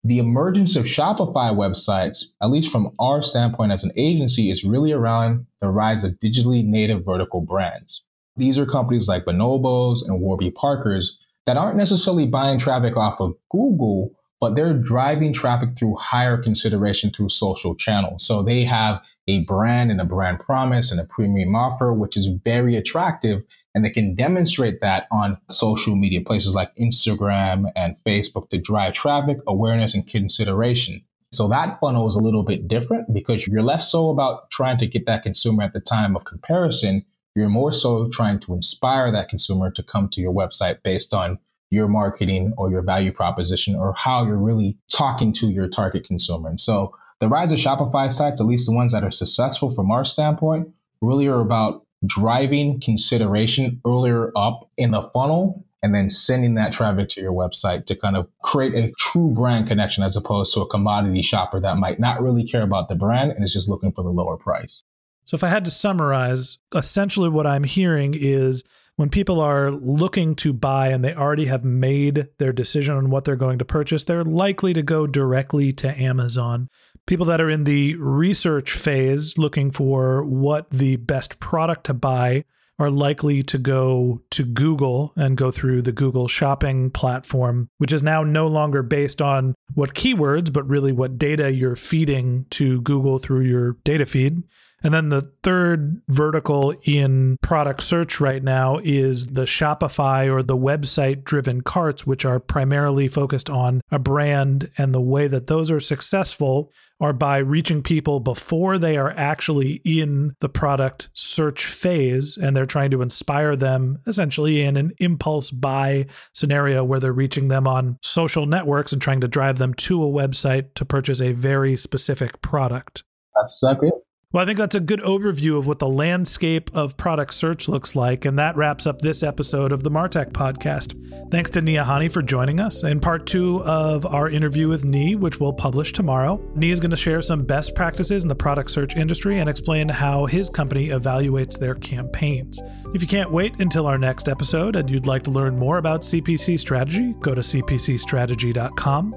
The 0.05 0.19
emergence 0.19 0.75
of 0.75 0.83
Shopify 0.83 1.55
websites, 1.55 2.25
at 2.41 2.49
least 2.49 2.69
from 2.69 2.91
our 2.99 3.23
standpoint 3.23 3.71
as 3.71 3.85
an 3.85 3.91
agency, 3.95 4.51
is 4.51 4.65
really 4.65 4.91
around 4.91 5.45
the 5.61 5.69
rise 5.69 6.03
of 6.03 6.19
digitally 6.19 6.65
native 6.65 7.05
vertical 7.05 7.39
brands. 7.39 8.03
These 8.35 8.57
are 8.57 8.65
companies 8.65 9.07
like 9.07 9.23
Bonobos 9.23 10.05
and 10.05 10.19
Warby 10.19 10.51
Parkers 10.51 11.17
that 11.45 11.55
aren't 11.55 11.77
necessarily 11.77 12.27
buying 12.27 12.59
traffic 12.59 12.97
off 12.97 13.21
of 13.21 13.35
Google, 13.49 14.11
but 14.43 14.55
they're 14.55 14.73
driving 14.73 15.31
traffic 15.31 15.69
through 15.79 15.95
higher 15.95 16.35
consideration 16.35 17.09
through 17.09 17.29
social 17.29 17.73
channels. 17.73 18.27
So 18.27 18.43
they 18.43 18.65
have 18.65 19.01
a 19.25 19.45
brand 19.45 19.89
and 19.89 20.01
a 20.01 20.03
brand 20.03 20.41
promise 20.41 20.91
and 20.91 20.99
a 20.99 21.05
premium 21.05 21.55
offer, 21.55 21.93
which 21.93 22.17
is 22.17 22.27
very 22.43 22.75
attractive. 22.75 23.41
And 23.73 23.85
they 23.85 23.89
can 23.89 24.15
demonstrate 24.15 24.81
that 24.81 25.07
on 25.13 25.37
social 25.49 25.95
media 25.95 26.19
places 26.19 26.55
like 26.55 26.75
Instagram 26.75 27.71
and 27.77 27.95
Facebook 28.05 28.49
to 28.49 28.57
drive 28.57 28.95
traffic, 28.95 29.37
awareness, 29.47 29.93
and 29.93 30.05
consideration. 30.05 31.01
So 31.31 31.47
that 31.47 31.79
funnel 31.79 32.09
is 32.09 32.17
a 32.17 32.21
little 32.21 32.43
bit 32.43 32.67
different 32.67 33.13
because 33.13 33.47
you're 33.47 33.63
less 33.63 33.89
so 33.89 34.09
about 34.09 34.49
trying 34.49 34.77
to 34.79 34.87
get 34.87 35.05
that 35.05 35.23
consumer 35.23 35.63
at 35.63 35.71
the 35.71 35.79
time 35.79 36.17
of 36.17 36.25
comparison. 36.25 37.05
You're 37.33 37.47
more 37.47 37.71
so 37.71 38.09
trying 38.09 38.41
to 38.41 38.55
inspire 38.55 39.09
that 39.09 39.29
consumer 39.29 39.71
to 39.71 39.81
come 39.81 40.09
to 40.09 40.19
your 40.19 40.33
website 40.33 40.83
based 40.83 41.13
on 41.13 41.39
your 41.73 41.87
marketing 41.87 42.53
or 42.55 42.69
your 42.69 42.83
value 42.83 43.11
proposition 43.11 43.75
or 43.75 43.93
how 43.93 44.23
you're 44.25 44.37
really 44.37 44.77
talking 44.91 45.33
to 45.33 45.47
your 45.47 45.67
target 45.67 46.05
consumer. 46.05 46.47
And 46.47 46.61
so 46.61 46.95
the 47.19 47.27
rise 47.27 47.51
of 47.51 47.57
Shopify 47.57 48.11
sites, 48.11 48.39
at 48.39 48.45
least 48.45 48.69
the 48.69 48.75
ones 48.75 48.91
that 48.93 49.03
are 49.03 49.11
successful 49.11 49.73
from 49.73 49.89
our 49.89 50.05
standpoint, 50.05 50.69
really 51.01 51.27
are 51.27 51.41
about 51.41 51.83
driving 52.05 52.79
consideration 52.79 53.81
earlier 53.87 54.31
up 54.35 54.69
in 54.77 54.91
the 54.91 55.09
funnel 55.13 55.65
and 55.81 55.95
then 55.95 56.11
sending 56.11 56.53
that 56.55 56.73
traffic 56.73 57.09
to 57.09 57.21
your 57.21 57.33
website 57.33 57.87
to 57.87 57.95
kind 57.95 58.15
of 58.15 58.27
create 58.43 58.75
a 58.75 58.93
true 58.99 59.33
brand 59.33 59.67
connection 59.67 60.03
as 60.03 60.15
opposed 60.15 60.53
to 60.53 60.61
a 60.61 60.67
commodity 60.67 61.23
shopper 61.23 61.59
that 61.59 61.77
might 61.77 61.99
not 61.99 62.21
really 62.21 62.47
care 62.47 62.61
about 62.61 62.87
the 62.87 62.95
brand 62.95 63.31
and 63.31 63.43
is 63.43 63.51
just 63.51 63.67
looking 63.67 63.91
for 63.91 64.03
the 64.03 64.09
lower 64.09 64.37
price. 64.37 64.83
So, 65.25 65.35
if 65.35 65.43
I 65.43 65.49
had 65.49 65.65
to 65.65 65.71
summarize, 65.71 66.59
essentially 66.75 67.29
what 67.29 67.47
I'm 67.47 67.63
hearing 67.63 68.13
is 68.15 68.63
when 68.95 69.09
people 69.09 69.39
are 69.39 69.71
looking 69.71 70.35
to 70.35 70.53
buy 70.53 70.89
and 70.89 71.03
they 71.03 71.15
already 71.15 71.45
have 71.45 71.63
made 71.63 72.27
their 72.37 72.53
decision 72.53 72.95
on 72.95 73.09
what 73.09 73.25
they're 73.25 73.35
going 73.35 73.59
to 73.59 73.65
purchase, 73.65 74.03
they're 74.03 74.23
likely 74.23 74.73
to 74.73 74.83
go 74.83 75.07
directly 75.07 75.73
to 75.73 75.99
Amazon. 75.99 76.69
People 77.07 77.25
that 77.25 77.41
are 77.41 77.49
in 77.49 77.63
the 77.63 77.95
research 77.95 78.71
phase 78.71 79.37
looking 79.37 79.71
for 79.71 80.23
what 80.23 80.69
the 80.69 80.95
best 80.97 81.39
product 81.39 81.85
to 81.85 81.93
buy 81.93 82.43
are 82.79 82.89
likely 82.89 83.43
to 83.43 83.57
go 83.57 84.21
to 84.31 84.43
Google 84.43 85.13
and 85.15 85.37
go 85.37 85.51
through 85.51 85.81
the 85.83 85.91
Google 85.91 86.27
shopping 86.27 86.89
platform, 86.89 87.69
which 87.77 87.93
is 87.93 88.01
now 88.01 88.23
no 88.23 88.47
longer 88.47 88.81
based 88.81 89.21
on 89.21 89.53
what 89.73 89.93
keywords, 89.93 90.51
but 90.51 90.67
really 90.67 90.91
what 90.91 91.17
data 91.17 91.51
you're 91.51 91.75
feeding 91.75 92.45
to 92.51 92.81
Google 92.81 93.19
through 93.19 93.41
your 93.41 93.73
data 93.83 94.05
feed. 94.05 94.43
And 94.83 94.93
then 94.93 95.09
the 95.09 95.31
third 95.43 96.01
vertical 96.09 96.75
in 96.83 97.37
product 97.41 97.81
search 97.81 98.19
right 98.19 98.43
now 98.43 98.79
is 98.83 99.27
the 99.27 99.45
Shopify 99.45 100.29
or 100.31 100.43
the 100.43 100.57
website 100.57 101.23
driven 101.23 101.61
carts, 101.61 102.05
which 102.05 102.25
are 102.25 102.39
primarily 102.39 103.07
focused 103.07 103.49
on 103.49 103.79
a 103.91 103.99
brand. 103.99 104.69
And 104.77 104.93
the 104.93 105.01
way 105.01 105.27
that 105.27 105.47
those 105.47 105.71
are 105.71 105.79
successful 105.79 106.71
are 106.99 107.13
by 107.13 107.37
reaching 107.37 107.81
people 107.81 108.19
before 108.19 108.77
they 108.77 108.97
are 108.97 109.11
actually 109.11 109.81
in 109.85 110.35
the 110.41 110.49
product 110.49 111.09
search 111.13 111.65
phase. 111.65 112.37
And 112.37 112.55
they're 112.55 112.65
trying 112.65 112.91
to 112.91 113.01
inspire 113.01 113.55
them 113.55 113.99
essentially 114.05 114.61
in 114.61 114.75
an 114.75 114.91
impulse 114.99 115.49
buy 115.49 116.07
scenario 116.33 116.83
where 116.83 116.99
they're 116.99 117.13
reaching 117.13 117.47
them 117.47 117.67
on 117.67 117.97
social 118.01 118.45
networks 118.45 118.91
and 118.91 119.01
trying 119.01 119.21
to 119.21 119.27
drive 119.29 119.59
them 119.59 119.73
to 119.75 120.03
a 120.03 120.07
website 120.07 120.73
to 120.75 120.83
purchase 120.83 121.21
a 121.21 121.31
very 121.31 121.77
specific 121.77 122.41
product. 122.41 123.03
That's 123.35 123.53
exactly 123.53 123.87
it. 123.87 124.02
Well, 124.33 124.41
I 124.41 124.47
think 124.47 124.57
that's 124.57 124.73
a 124.73 124.79
good 124.79 125.01
overview 125.01 125.59
of 125.59 125.67
what 125.67 125.77
the 125.77 125.87
landscape 125.87 126.71
of 126.73 126.97
product 126.97 127.35
search 127.35 127.69
looks 127.69 127.95
like. 127.95 128.25
And 128.25 128.39
that 128.39 128.57
wraps 128.57 128.87
up 128.87 128.99
this 128.99 129.21
episode 129.21 129.71
of 129.71 129.83
the 129.83 129.91
Martech 129.91 130.31
podcast. 130.31 130.99
Thanks 131.29 131.51
to 131.51 131.61
Nii 131.61 131.79
Ahene 131.79 132.11
for 132.11 132.23
joining 132.23 132.59
us. 132.59 132.83
In 132.83 132.99
part 132.99 133.27
two 133.27 133.61
of 133.61 134.07
our 134.07 134.27
interview 134.31 134.67
with 134.69 134.85
Nii, 134.85 135.19
which 135.19 135.39
we'll 135.39 135.53
publish 135.53 135.93
tomorrow, 135.93 136.37
Nii 136.57 136.71
is 136.71 136.79
going 136.79 136.89
to 136.89 136.97
share 136.97 137.21
some 137.21 137.45
best 137.45 137.75
practices 137.75 138.23
in 138.23 138.27
the 138.27 138.33
product 138.33 138.71
search 138.71 138.95
industry 138.95 139.39
and 139.39 139.47
explain 139.47 139.87
how 139.87 140.25
his 140.25 140.49
company 140.49 140.87
evaluates 140.87 141.59
their 141.59 141.75
campaigns. 141.75 142.59
If 142.95 143.03
you 143.03 143.07
can't 143.07 143.31
wait 143.31 143.59
until 143.59 143.85
our 143.85 143.99
next 143.99 144.27
episode 144.27 144.75
and 144.75 144.89
you'd 144.89 145.05
like 145.05 145.21
to 145.25 145.31
learn 145.31 145.59
more 145.59 145.77
about 145.77 146.01
CPC 146.01 146.59
strategy, 146.59 147.13
go 147.21 147.35
to 147.35 147.41
cpcstrategy.com. 147.41 149.13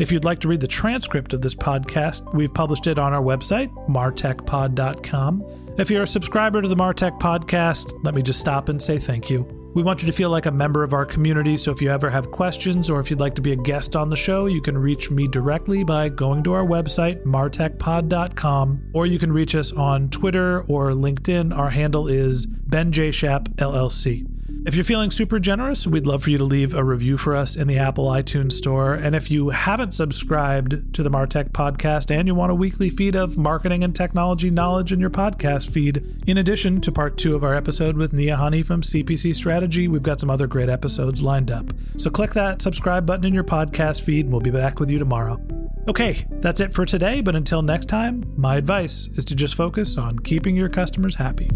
If 0.00 0.10
you'd 0.10 0.24
like 0.24 0.40
to 0.40 0.48
read 0.48 0.60
the 0.60 0.66
transcript 0.66 1.34
of 1.34 1.42
this 1.42 1.54
podcast, 1.54 2.32
we've 2.32 2.54
published 2.54 2.86
it 2.86 2.98
on 2.98 3.12
our 3.12 3.20
website, 3.20 3.68
martechpod.com. 3.86 5.74
If 5.76 5.90
you're 5.90 6.04
a 6.04 6.06
subscriber 6.06 6.62
to 6.62 6.68
the 6.68 6.74
Martech 6.74 7.20
podcast, 7.20 7.92
let 8.02 8.14
me 8.14 8.22
just 8.22 8.40
stop 8.40 8.70
and 8.70 8.80
say 8.80 8.98
thank 8.98 9.28
you. 9.28 9.42
We 9.74 9.82
want 9.82 10.00
you 10.00 10.06
to 10.06 10.12
feel 10.14 10.30
like 10.30 10.46
a 10.46 10.50
member 10.50 10.82
of 10.82 10.94
our 10.94 11.04
community, 11.04 11.58
so 11.58 11.70
if 11.70 11.82
you 11.82 11.90
ever 11.90 12.08
have 12.08 12.30
questions 12.30 12.88
or 12.88 12.98
if 12.98 13.10
you'd 13.10 13.20
like 13.20 13.34
to 13.34 13.42
be 13.42 13.52
a 13.52 13.56
guest 13.56 13.94
on 13.94 14.08
the 14.08 14.16
show, 14.16 14.46
you 14.46 14.62
can 14.62 14.78
reach 14.78 15.10
me 15.10 15.28
directly 15.28 15.84
by 15.84 16.08
going 16.08 16.42
to 16.44 16.54
our 16.54 16.64
website, 16.64 17.22
martechpod.com, 17.24 18.92
or 18.94 19.04
you 19.04 19.18
can 19.18 19.30
reach 19.30 19.54
us 19.54 19.70
on 19.70 20.08
Twitter 20.08 20.62
or 20.62 20.92
LinkedIn. 20.92 21.54
Our 21.54 21.68
handle 21.68 22.08
is 22.08 22.46
Ben 22.46 22.90
J. 22.90 23.10
LLC. 23.10 24.29
If 24.66 24.74
you're 24.74 24.84
feeling 24.84 25.10
super 25.10 25.38
generous, 25.38 25.86
we'd 25.86 26.06
love 26.06 26.24
for 26.24 26.30
you 26.30 26.36
to 26.36 26.44
leave 26.44 26.74
a 26.74 26.84
review 26.84 27.16
for 27.16 27.34
us 27.34 27.56
in 27.56 27.66
the 27.66 27.78
Apple 27.78 28.08
iTunes 28.08 28.52
Store. 28.52 28.92
And 28.92 29.16
if 29.16 29.30
you 29.30 29.48
haven't 29.48 29.94
subscribed 29.94 30.94
to 30.94 31.02
the 31.02 31.10
Martech 31.10 31.50
podcast 31.52 32.14
and 32.14 32.28
you 32.28 32.34
want 32.34 32.52
a 32.52 32.54
weekly 32.54 32.90
feed 32.90 33.16
of 33.16 33.38
marketing 33.38 33.82
and 33.82 33.96
technology 33.96 34.50
knowledge 34.50 34.92
in 34.92 35.00
your 35.00 35.08
podcast 35.08 35.72
feed, 35.72 36.04
in 36.26 36.36
addition 36.36 36.78
to 36.82 36.92
part 36.92 37.16
two 37.16 37.34
of 37.34 37.42
our 37.42 37.54
episode 37.54 37.96
with 37.96 38.12
Nii 38.12 38.36
Ahene 38.36 38.64
from 38.64 38.82
CPC 38.82 39.34
Strategy, 39.34 39.88
we've 39.88 40.02
got 40.02 40.20
some 40.20 40.30
other 40.30 40.46
great 40.46 40.68
episodes 40.68 41.22
lined 41.22 41.50
up. 41.50 41.72
So 41.96 42.10
click 42.10 42.34
that 42.34 42.60
subscribe 42.60 43.06
button 43.06 43.24
in 43.24 43.32
your 43.32 43.44
podcast 43.44 44.02
feed, 44.02 44.26
and 44.26 44.32
we'll 44.32 44.42
be 44.42 44.50
back 44.50 44.78
with 44.78 44.90
you 44.90 44.98
tomorrow. 44.98 45.40
Okay, 45.88 46.26
that's 46.32 46.60
it 46.60 46.74
for 46.74 46.84
today, 46.84 47.22
but 47.22 47.34
until 47.34 47.62
next 47.62 47.86
time, 47.86 48.30
my 48.36 48.56
advice 48.56 49.08
is 49.14 49.24
to 49.24 49.34
just 49.34 49.54
focus 49.54 49.96
on 49.96 50.18
keeping 50.18 50.54
your 50.54 50.68
customers 50.68 51.14
happy. 51.14 51.50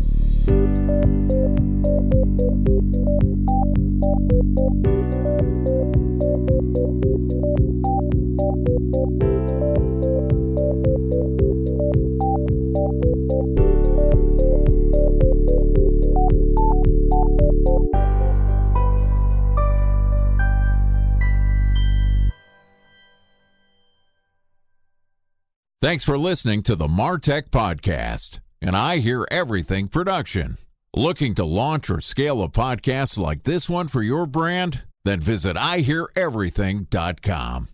Thanks 25.85 26.03
for 26.03 26.17
listening 26.17 26.63
to 26.63 26.77
the 26.77 26.87
Martech 26.89 27.51
Podcast, 27.51 28.41
and 28.61 28.75
I 28.75 28.99
Hear 28.99 29.29
Everything 29.31 29.87
production. 29.87 30.57
Looking 30.97 31.35
to 31.35 31.45
launch 31.45 31.91
or 31.91 32.01
scale 32.01 32.41
a 32.41 32.49
podcast 32.49 33.19
like 33.19 33.43
this 33.43 33.69
one 33.69 33.89
for 33.89 34.01
your 34.01 34.27
brand? 34.27 34.85
Then 35.05 35.19
visit 35.19 35.57
iheareverything.com. 35.57 37.74